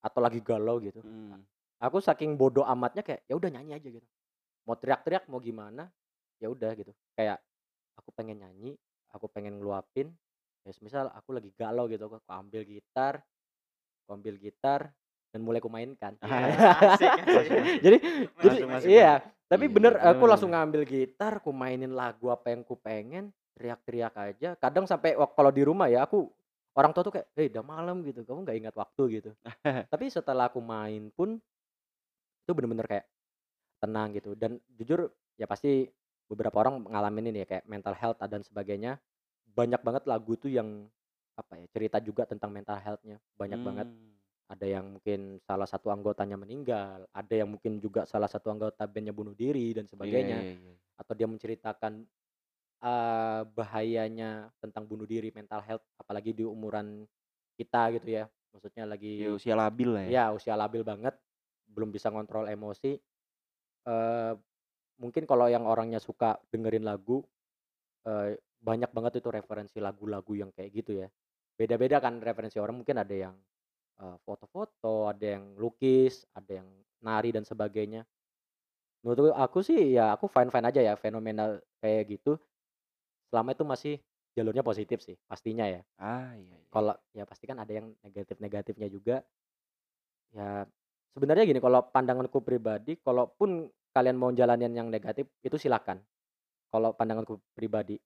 atau 0.01 0.19
lagi 0.19 0.41
galau 0.41 0.81
gitu, 0.81 0.99
Mhm. 1.01 1.41
aku 1.77 2.01
saking 2.01 2.33
bodoh 2.35 2.65
amatnya 2.65 3.05
kayak 3.05 3.21
ya 3.29 3.37
udah 3.37 3.49
nyanyi 3.53 3.77
aja 3.77 3.87
gitu. 3.89 4.07
Mau 4.65 4.77
teriak-teriak 4.77 5.25
mau 5.29 5.41
gimana, 5.41 5.89
ya 6.41 6.49
udah 6.49 6.73
gitu. 6.73 6.93
Kayak 7.13 7.41
aku 7.97 8.09
pengen 8.13 8.41
nyanyi, 8.41 8.77
aku 9.13 9.29
pengen 9.29 9.61
ngeluapin, 9.61 10.09
ya 10.65 10.71
semisal 10.73 11.09
aku 11.13 11.37
lagi 11.37 11.53
galau 11.53 11.85
gitu, 11.85 12.05
aku 12.09 12.17
ambil 12.29 12.61
gitar 12.65 13.21
aku 14.03 14.17
ambil 14.17 14.35
gitar 14.41 14.91
dan 15.31 15.39
mulai 15.45 15.63
kumainkan. 15.63 16.17
Asik 16.25 17.07
asik. 17.39 17.59
Jadi 17.79 17.97
jadi 18.43 18.55
Masuk 18.59 18.67
masuk 18.67 18.87
iya, 18.91 19.13
masuk. 19.23 19.47
tapi 19.47 19.65
Iya, 19.69 19.73
bener 19.77 19.93
aku 20.01 20.23
langsung 20.27 20.51
ngambil 20.51 20.81
gitar, 20.83 21.39
ku 21.39 21.55
mainin 21.55 21.95
lagu 21.95 22.27
apa 22.27 22.51
yang 22.51 22.65
kupengen, 22.67 23.31
teriak-teriak 23.55 24.13
aja. 24.17 24.49
Kadang 24.59 24.83
sampai 24.89 25.15
kalau 25.15 25.51
di 25.53 25.63
rumah 25.63 25.87
ya 25.87 26.03
aku 26.03 26.27
orang 26.77 26.91
tua 26.95 27.03
tuh 27.07 27.13
kayak, 27.19 27.27
"Hei, 27.37 27.47
udah 27.51 27.63
malam 27.65 28.03
gitu, 28.07 28.23
kamu 28.27 28.39
nggak 28.47 28.57
ingat 28.61 28.75
waktu?" 28.77 29.03
gitu. 29.21 29.31
Tapi 29.91 30.05
setelah 30.11 30.49
aku 30.51 30.59
main 30.63 31.11
pun 31.13 31.39
itu 32.45 32.51
bener-bener 32.57 32.87
kayak 32.89 33.05
tenang 33.81 34.13
gitu 34.17 34.33
dan 34.37 34.59
jujur 34.77 35.11
ya 35.39 35.45
pasti 35.49 35.89
beberapa 36.29 36.57
orang 36.63 36.85
ngalamin 36.89 37.31
ini 37.33 37.39
ya 37.45 37.47
kayak 37.49 37.65
mental 37.69 37.95
health 37.97 38.19
dan 38.25 38.41
sebagainya. 38.45 38.99
Banyak 39.47 39.81
banget 39.83 40.03
lagu 40.07 40.35
tuh 40.39 40.51
yang 40.53 40.87
apa 41.35 41.59
ya, 41.61 41.67
cerita 41.73 41.97
juga 42.03 42.23
tentang 42.29 42.51
mental 42.53 42.77
health-nya, 42.79 43.19
banyak 43.35 43.61
banget. 43.63 43.87
Mmm. 43.89 44.17
Ada 44.51 44.67
yang 44.67 44.99
mungkin 44.99 45.39
salah 45.43 45.65
satu 45.69 45.89
anggotanya 45.93 46.37
meninggal, 46.39 47.07
ada 47.11 47.33
yang 47.35 47.49
mungkin 47.57 47.79
juga 47.83 48.05
salah 48.09 48.27
satu 48.31 48.51
anggota 48.53 48.85
band-nya 48.89 49.15
bunuh 49.15 49.33
diri 49.37 49.73
dan 49.75 49.87
Iya 50.01 50.25
sebagainya. 50.25 50.43
iya 50.43 50.51
iya. 50.59 50.73
Atau 50.99 51.13
dia 51.17 51.27
menceritakan, 51.29 52.05
eee, 52.83 53.41
bahayanya 53.57 54.51
tentang 54.63 54.85
bunuh 54.89 55.05
diri, 55.09 55.29
mental 55.33 55.61
health, 55.65 55.85
apalagi 56.11 56.35
di 56.35 56.43
umuran 56.43 57.07
kita 57.55 57.95
gitu 57.95 58.09
ya. 58.19 58.25
Maksudnya 58.51 58.83
Ya 59.17 59.29
lagi 59.29 59.31
usia 59.31 59.55
labil 59.55 59.89
lah 59.95 60.03
ya. 60.11 60.15
ya 60.15 60.23
usia 60.35 60.55
labil 60.59 60.83
banget, 60.85 61.15
belum 61.69 61.89
bisa 61.93 62.09
ngontrol 62.11 62.49
emosi. 62.51 62.99
Eee, 63.87 64.33
mungkin 65.01 65.25
kalau 65.29 65.47
yang 65.49 65.65
orangnya 65.69 65.99
suka 66.01 66.39
dengerin 66.53 66.85
lagu, 66.85 67.23
eee, 68.07 68.37
banyak 68.61 68.91
banget 68.93 69.21
itu 69.23 69.29
referensi 69.33 69.77
lagu-lagu 69.81 70.33
yang 70.37 70.51
kayak 70.53 70.71
gitu 70.83 70.93
ya. 71.05 71.09
Beda-beda 71.57 71.99
kan 72.03 72.19
referensi 72.23 72.57
orang, 72.61 72.81
mungkin 72.83 72.97
ada 73.01 73.15
yang, 73.15 73.35
eee, 74.01 74.17
foto-foto, 74.25 75.09
ada 75.11 75.25
yang 75.39 75.55
lukis, 75.59 76.25
ada 76.35 76.61
yang 76.63 76.69
nari 77.03 77.31
dan 77.35 77.45
sebagainya. 77.47 78.05
Menurut 79.01 79.33
aku 79.33 79.65
sih 79.65 79.97
ya 79.97 80.13
aku 80.13 80.29
fine-fine 80.29 80.67
aja 80.69 80.81
ya 80.81 80.93
fenomena 80.93 81.57
kayak 81.81 82.17
gitu, 82.19 82.37
selama 83.31 83.55
itu 83.55 83.63
masih 83.65 83.95
jalurnya 84.37 84.63
positif 84.65 84.99
sih 85.03 85.15
pastinya 85.29 85.65
ya. 85.67 85.81
Ah, 85.97 86.35
iya 86.41 86.57
iya. 86.59 86.71
Kalau 86.73 86.95
ya 87.17 87.23
pasti 87.29 87.45
kan 87.49 87.59
ada 87.63 87.73
yang 87.77 87.87
negatif-negatifnya 88.05 88.87
juga. 88.91 89.15
Ya 90.31 90.67
sebenarnya 91.15 91.43
gini, 91.47 91.59
kalau 91.59 91.91
pandanganku 91.91 92.39
pribadi, 92.43 92.95
kalaupun 92.99 93.67
kalian 93.91 94.15
mau 94.15 94.31
jalanin 94.31 94.71
yang 94.71 94.87
negatif 94.87 95.27
itu 95.43 95.55
silakan, 95.59 96.03
kalau 96.73 96.95
pandanganku 96.95 97.39
pribadi. 97.57 97.99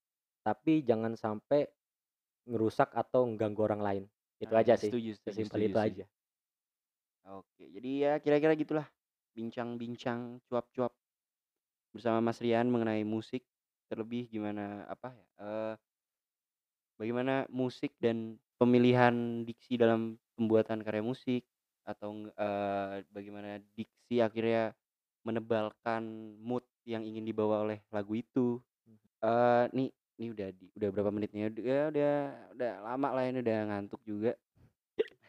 Tapi 0.46 0.86
jangan 0.86 1.14
sampai 1.18 1.70
ngerusak 2.50 2.92
atau 2.96 3.26
mengganggu 3.30 3.62
orang 3.64 3.82
lain. 3.84 4.04
Itu 4.42 4.54
Ah, 4.54 4.60
aja 4.60 4.74
iya 4.74 4.78
sih, 4.80 4.94
setuju 4.94 5.10
setuju 5.20 5.42
sesimpel 5.44 5.50
setuju 5.50 5.72
itu 5.72 5.78
sih. 5.84 5.92
aja. 5.92 6.06
Oke, 7.26 7.64
jadi 7.76 7.90
ya 8.06 8.12
kira-kira 8.24 8.54
gitulah 8.62 8.88
bincang-bincang 9.36 10.40
cuap-cuap 10.48 10.94
bersama 11.94 12.20
Mas 12.22 12.38
Rian 12.44 12.68
mengenai 12.70 13.02
musik, 13.08 13.46
terlebih 13.90 14.28
gimana 14.30 14.86
apa 14.90 15.16
ya, 15.16 15.26
eee, 15.42 15.74
bagaimana 17.00 17.46
musik 17.52 17.94
dan 18.02 18.38
pemilihan 18.60 19.44
diksi 19.48 19.76
dalam 19.80 20.18
pembuatan 20.40 20.82
karya 20.86 21.04
musik 21.06 21.44
atau, 21.86 22.28
eee, 22.34 23.06
bagaimana 23.12 23.62
diksi 23.78 24.20
akhirnya 24.24 24.74
menebalkan 25.28 26.36
mood 26.42 26.64
yang 26.88 27.04
ingin 27.06 27.26
dibawa 27.28 27.66
oleh 27.66 27.80
lagu 27.94 28.14
itu. 28.18 28.62
Eee, 29.24 29.64
nih 29.76 29.90
nih 30.20 30.30
udah 30.36 30.50
di 30.56 30.66
udah 30.78 30.90
berapa 30.96 31.12
menit 31.16 31.32
nih, 31.36 31.42
ya 31.50 31.80
udah 31.92 32.14
udah 32.56 32.72
lama 32.88 33.10
lah 33.16 33.24
ini 33.32 33.40
udah 33.44 33.58
ngantuk 33.72 34.02
juga. 34.08 34.34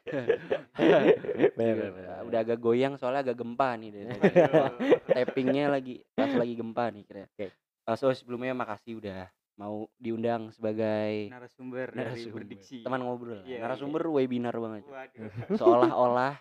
Bener 1.57 1.75
Iya, 1.77 1.89
bener 1.93 1.93
bener. 1.97 2.17
udah 2.29 2.39
agak 2.45 2.59
goyang 2.63 2.95
soalnya 3.01 3.27
agak 3.33 3.39
gempa 3.43 3.75
nih 3.81 3.91
dari 3.95 4.07
tadi. 4.07 4.29
Waduh. 4.53 5.01
Tapping-nya 5.15 5.65
lagi 5.73 6.05
pas 6.15 6.31
lagi 6.37 6.55
gempa 6.55 6.85
nih 6.95 7.03
kira. 7.09 7.25
Oke. 7.39 7.57
Eee, 7.89 7.97
so 7.99 8.09
sebelumnya 8.15 8.55
makasih 8.57 8.99
udah 9.01 9.29
mau 9.57 9.89
diundang 9.97 10.53
sebagai 10.53 11.33
Narasumber 11.33 11.89
dari 11.93 12.05
narasumber, 12.29 12.33
berdiksi. 12.45 12.81
teman 12.85 13.01
ngobrol. 13.03 13.41
Iya, 13.43 13.57
iya. 13.57 13.63
Narasumber 13.65 14.03
webinar 14.13 14.55
banget. 14.61 14.83
Seolah-olah 15.59 16.37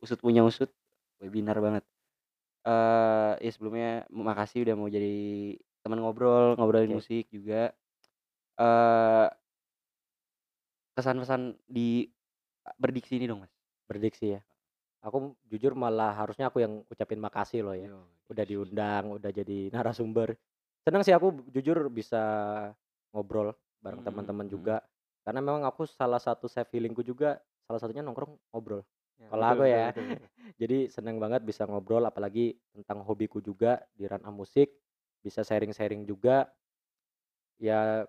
usut 0.00 0.18
punya 0.20 0.42
usut, 0.42 0.70
webinar 1.20 1.60
banget. 1.60 1.84
Eee, 2.64 3.32
ya 3.44 3.50
sebelumnya 3.52 3.90
makasih 4.12 4.64
udah 4.64 4.74
mau 4.76 4.88
jadi 4.88 5.14
teman 5.84 6.00
ngobrol, 6.02 6.56
ngobrolin 6.56 6.90
Oke. 6.92 6.96
musik 7.00 7.24
juga. 7.30 7.72
Eee 8.58 9.28
kesan-pesan 10.98 11.54
di 11.68 12.10
berdiksi 12.76 13.22
ini 13.22 13.30
dong, 13.30 13.46
Mas. 13.46 13.52
Berdiksi 13.86 14.34
ya. 14.36 14.40
Aku 15.04 15.38
jujur 15.46 15.78
malah 15.78 16.10
harusnya 16.16 16.50
aku 16.50 16.58
yang 16.64 16.82
ucapin 16.90 17.22
makasih 17.22 17.62
loh 17.62 17.76
ya. 17.76 17.86
Yo, 17.86 18.02
Udah 18.28 18.44
diundang, 18.44 19.14
udah 19.14 19.30
jadi 19.30 19.70
narasumber. 19.72 20.34
Seneng 20.88 21.04
sih 21.04 21.12
aku 21.12 21.44
jujur 21.52 21.92
bisa 21.92 22.24
ngobrol 23.12 23.52
bareng 23.84 24.00
Mhm 24.00 24.08
teman-teman 24.08 24.48
juga. 24.48 24.80
Karena 25.20 25.44
memang 25.44 25.68
aku 25.68 25.84
salah 25.84 26.16
satu 26.16 26.48
self 26.48 26.72
healing-ku 26.72 27.04
juga 27.04 27.36
salah 27.68 27.76
satunya 27.76 28.00
nongkrong 28.00 28.32
ngobrol. 28.48 28.80
Ya, 29.20 29.28
Kalau 29.28 29.44
aku 29.52 29.64
ya. 29.68 29.92
betul, 29.92 30.08
betul. 30.08 30.28
Jadi 30.64 30.78
seneng 30.88 31.20
banget 31.20 31.44
bisa 31.44 31.68
ngobrol 31.68 32.00
apalagi 32.08 32.56
tentang 32.72 33.04
hobiku 33.04 33.44
juga 33.44 33.84
di 33.92 34.08
ranah 34.08 34.32
musik, 34.32 34.72
bisa 35.20 35.44
sharing-sharing 35.44 36.08
juga. 36.08 36.48
Ya 37.60 38.08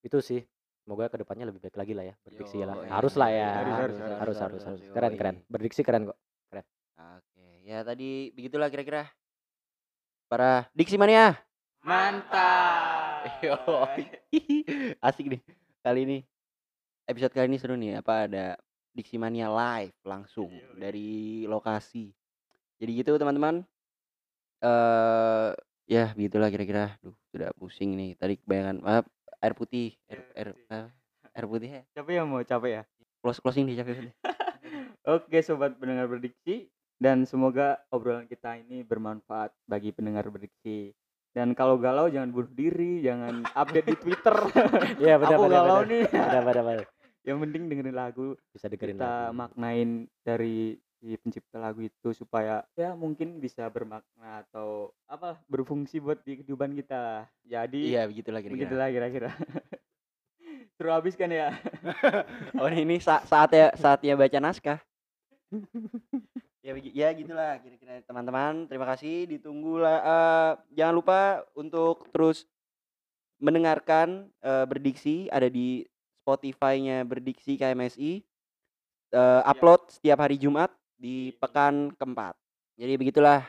itu 0.00 0.24
sih. 0.24 0.40
Semoga 0.80 1.12
ke 1.12 1.20
depannya 1.20 1.52
lebih 1.52 1.60
baik 1.60 1.76
lagi 1.76 1.92
lah 1.92 2.08
ya 2.08 2.14
berdiksi 2.24 2.64
lah. 2.64 2.80
Yoi, 2.80 2.88
Harus 2.88 3.14
lah 3.20 3.28
ya. 3.28 3.50
Harus, 3.52 3.76
harus, 3.76 3.96
Harus 4.00 4.16
harus, 4.16 4.36
harus 4.40 4.62
harus. 4.64 4.80
Keren 4.96 5.12
keren. 5.20 5.36
Berdiksi 5.52 5.84
keren 5.84 6.08
kok. 6.08 6.18
Keren. 6.48 6.64
Oke, 7.20 7.48
ya 7.68 7.84
tadi 7.84 8.32
begitulah 8.32 8.72
kira-kira 8.72 9.04
para 10.32 10.64
diksi 10.72 10.96
mania. 10.96 11.49
Mantap. 11.80 13.24
Yoi. 13.44 14.04
Asik 15.06 15.32
nih. 15.32 15.40
Kali 15.80 16.00
ini 16.04 16.18
episode 17.08 17.32
kali 17.32 17.48
ini 17.48 17.56
seru 17.56 17.72
nih. 17.72 18.04
Apa 18.04 18.28
ada 18.28 18.60
diksi 18.92 19.16
mania 19.16 19.48
live 19.48 19.96
langsung 20.04 20.52
dari 20.76 21.48
lokasi. 21.48 22.12
Jadi 22.76 22.90
gitu 23.00 23.16
teman-teman. 23.16 23.64
Eh 24.60 25.50
ya 25.88 26.12
begitulah 26.12 26.52
kira-kira. 26.52 27.00
Duh, 27.00 27.16
sudah 27.32 27.48
pusing 27.56 27.96
nih. 27.96 28.12
Tadi 28.20 28.36
kebayangan 28.44 28.76
maaf 28.84 29.08
air 29.40 29.56
putih, 29.56 29.96
air 30.04 30.20
air, 30.36 30.48
air 31.32 31.46
putih 31.48 31.70
ya. 31.80 31.82
Capek 31.96 32.12
ya 32.12 32.22
mau 32.28 32.44
capek 32.44 32.70
ya. 32.76 32.82
Close 33.24 33.40
closing 33.40 33.64
di 33.64 33.80
capek. 33.80 34.12
Oke 35.16 35.40
sobat 35.40 35.80
pendengar 35.80 36.12
berdiksi 36.12 36.68
dan 37.00 37.24
semoga 37.24 37.80
obrolan 37.88 38.28
kita 38.28 38.60
ini 38.60 38.84
bermanfaat 38.84 39.56
bagi 39.64 39.96
pendengar 39.96 40.28
berdiksi. 40.28 40.92
Dan 41.30 41.54
kalau 41.54 41.78
galau 41.78 42.10
jangan 42.10 42.34
bunuh 42.34 42.50
diri, 42.50 43.00
jangan 43.00 43.46
update 43.48 43.86
di 43.86 43.96
Twitter. 43.98 44.34
Iya 45.02 45.14
benar 45.16 45.36
Aku 45.36 45.42
benar. 45.46 45.56
galau 45.56 45.78
benar. 45.78 45.86
nih. 45.86 46.02
Benar 46.10 46.42
benar 46.42 46.64
benar. 46.64 46.86
Yang 47.20 47.38
penting 47.38 47.62
dengerin 47.68 47.94
lagu, 47.94 48.26
Bisa 48.50 48.66
dengerin 48.66 48.96
kita 48.96 49.10
lagu. 49.28 49.36
maknain 49.36 49.90
dari 50.20 50.56
si 50.98 51.16
pencipta 51.16 51.56
lagu 51.56 51.80
itu 51.80 52.08
supaya 52.10 52.60
ya 52.74 52.92
mungkin 52.92 53.38
bisa 53.38 53.64
bermakna 53.66 54.44
atau 54.44 54.92
apa 55.06 55.38
berfungsi 55.46 55.96
buat 55.96 56.20
di 56.20 56.36
kehidupan 56.36 56.74
kita. 56.74 57.24
Jadi 57.42 57.94
Iya, 57.94 58.04
begitulah 58.04 58.40
kira-kira. 58.40 58.56
begitulah 58.58 58.88
kira-kira. 58.90 59.30
Seru 60.74 60.90
habis 60.90 61.14
kan 61.14 61.30
ya? 61.30 61.54
Oh 62.60 62.68
ini 62.68 62.98
sa 62.98 63.22
saatnya 63.22 63.70
saatnya 63.74 64.18
baca 64.18 64.38
naskah. 64.38 64.80
Ya 66.70 66.78
ya 66.94 67.08
gitulah 67.10 67.58
kira-kira 67.58 67.98
teman-teman. 68.06 68.70
Terima 68.70 68.86
kasih 68.86 69.26
ditunggu 69.26 69.82
lah. 69.82 69.98
eh, 69.98 70.50
jangan 70.78 70.94
lupa 70.94 71.20
untuk 71.58 72.06
terus 72.14 72.46
mendengarkan 73.42 74.30
eh, 74.38 74.64
berdiksi 74.70 75.26
ada 75.34 75.50
di 75.50 75.82
Spotify-nya 76.22 77.02
berdiksi 77.02 77.58
KMSI. 77.58 78.22
Eh, 79.10 79.42
upload 79.42 79.90
setiap 79.90 80.22
hari 80.22 80.38
Jumat 80.38 80.70
di 80.94 81.34
pekan 81.42 81.90
keempat. 81.98 82.38
Jadi 82.78 82.94
begitulah. 82.94 83.42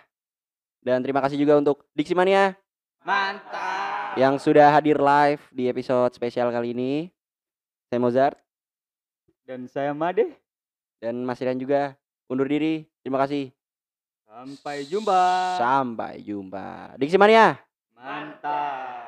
Dan 0.81 1.05
terima 1.05 1.21
kasih 1.21 1.37
juga 1.37 1.61
untuk 1.61 1.85
Diksi 1.93 2.17
Mania 2.17 2.57
Mantap. 3.05 4.17
yang 4.17 4.41
sudah 4.41 4.73
hadir 4.73 4.97
live 4.97 5.45
di 5.53 5.69
episode 5.69 6.09
spesial 6.17 6.49
kali 6.49 6.73
ini. 6.73 7.13
Saya 7.85 8.01
Mozart 8.01 8.37
Dan 9.45 9.69
saya 9.69 9.93
Made. 9.93 10.25
dan 10.97 11.21
Mas 11.21 11.37
Rian 11.37 11.57
juga 11.57 11.93
undur 12.25 12.47
diri. 12.47 12.90
Terima 13.01 13.17
kasih. 13.17 13.49
Sampai 14.29 14.85
jumpa. 14.85 15.21
Sampai 15.57 16.21
jumpa. 16.21 16.95
Diksi 17.01 17.17
Mania. 17.17 17.57
Mantap. 17.97 19.00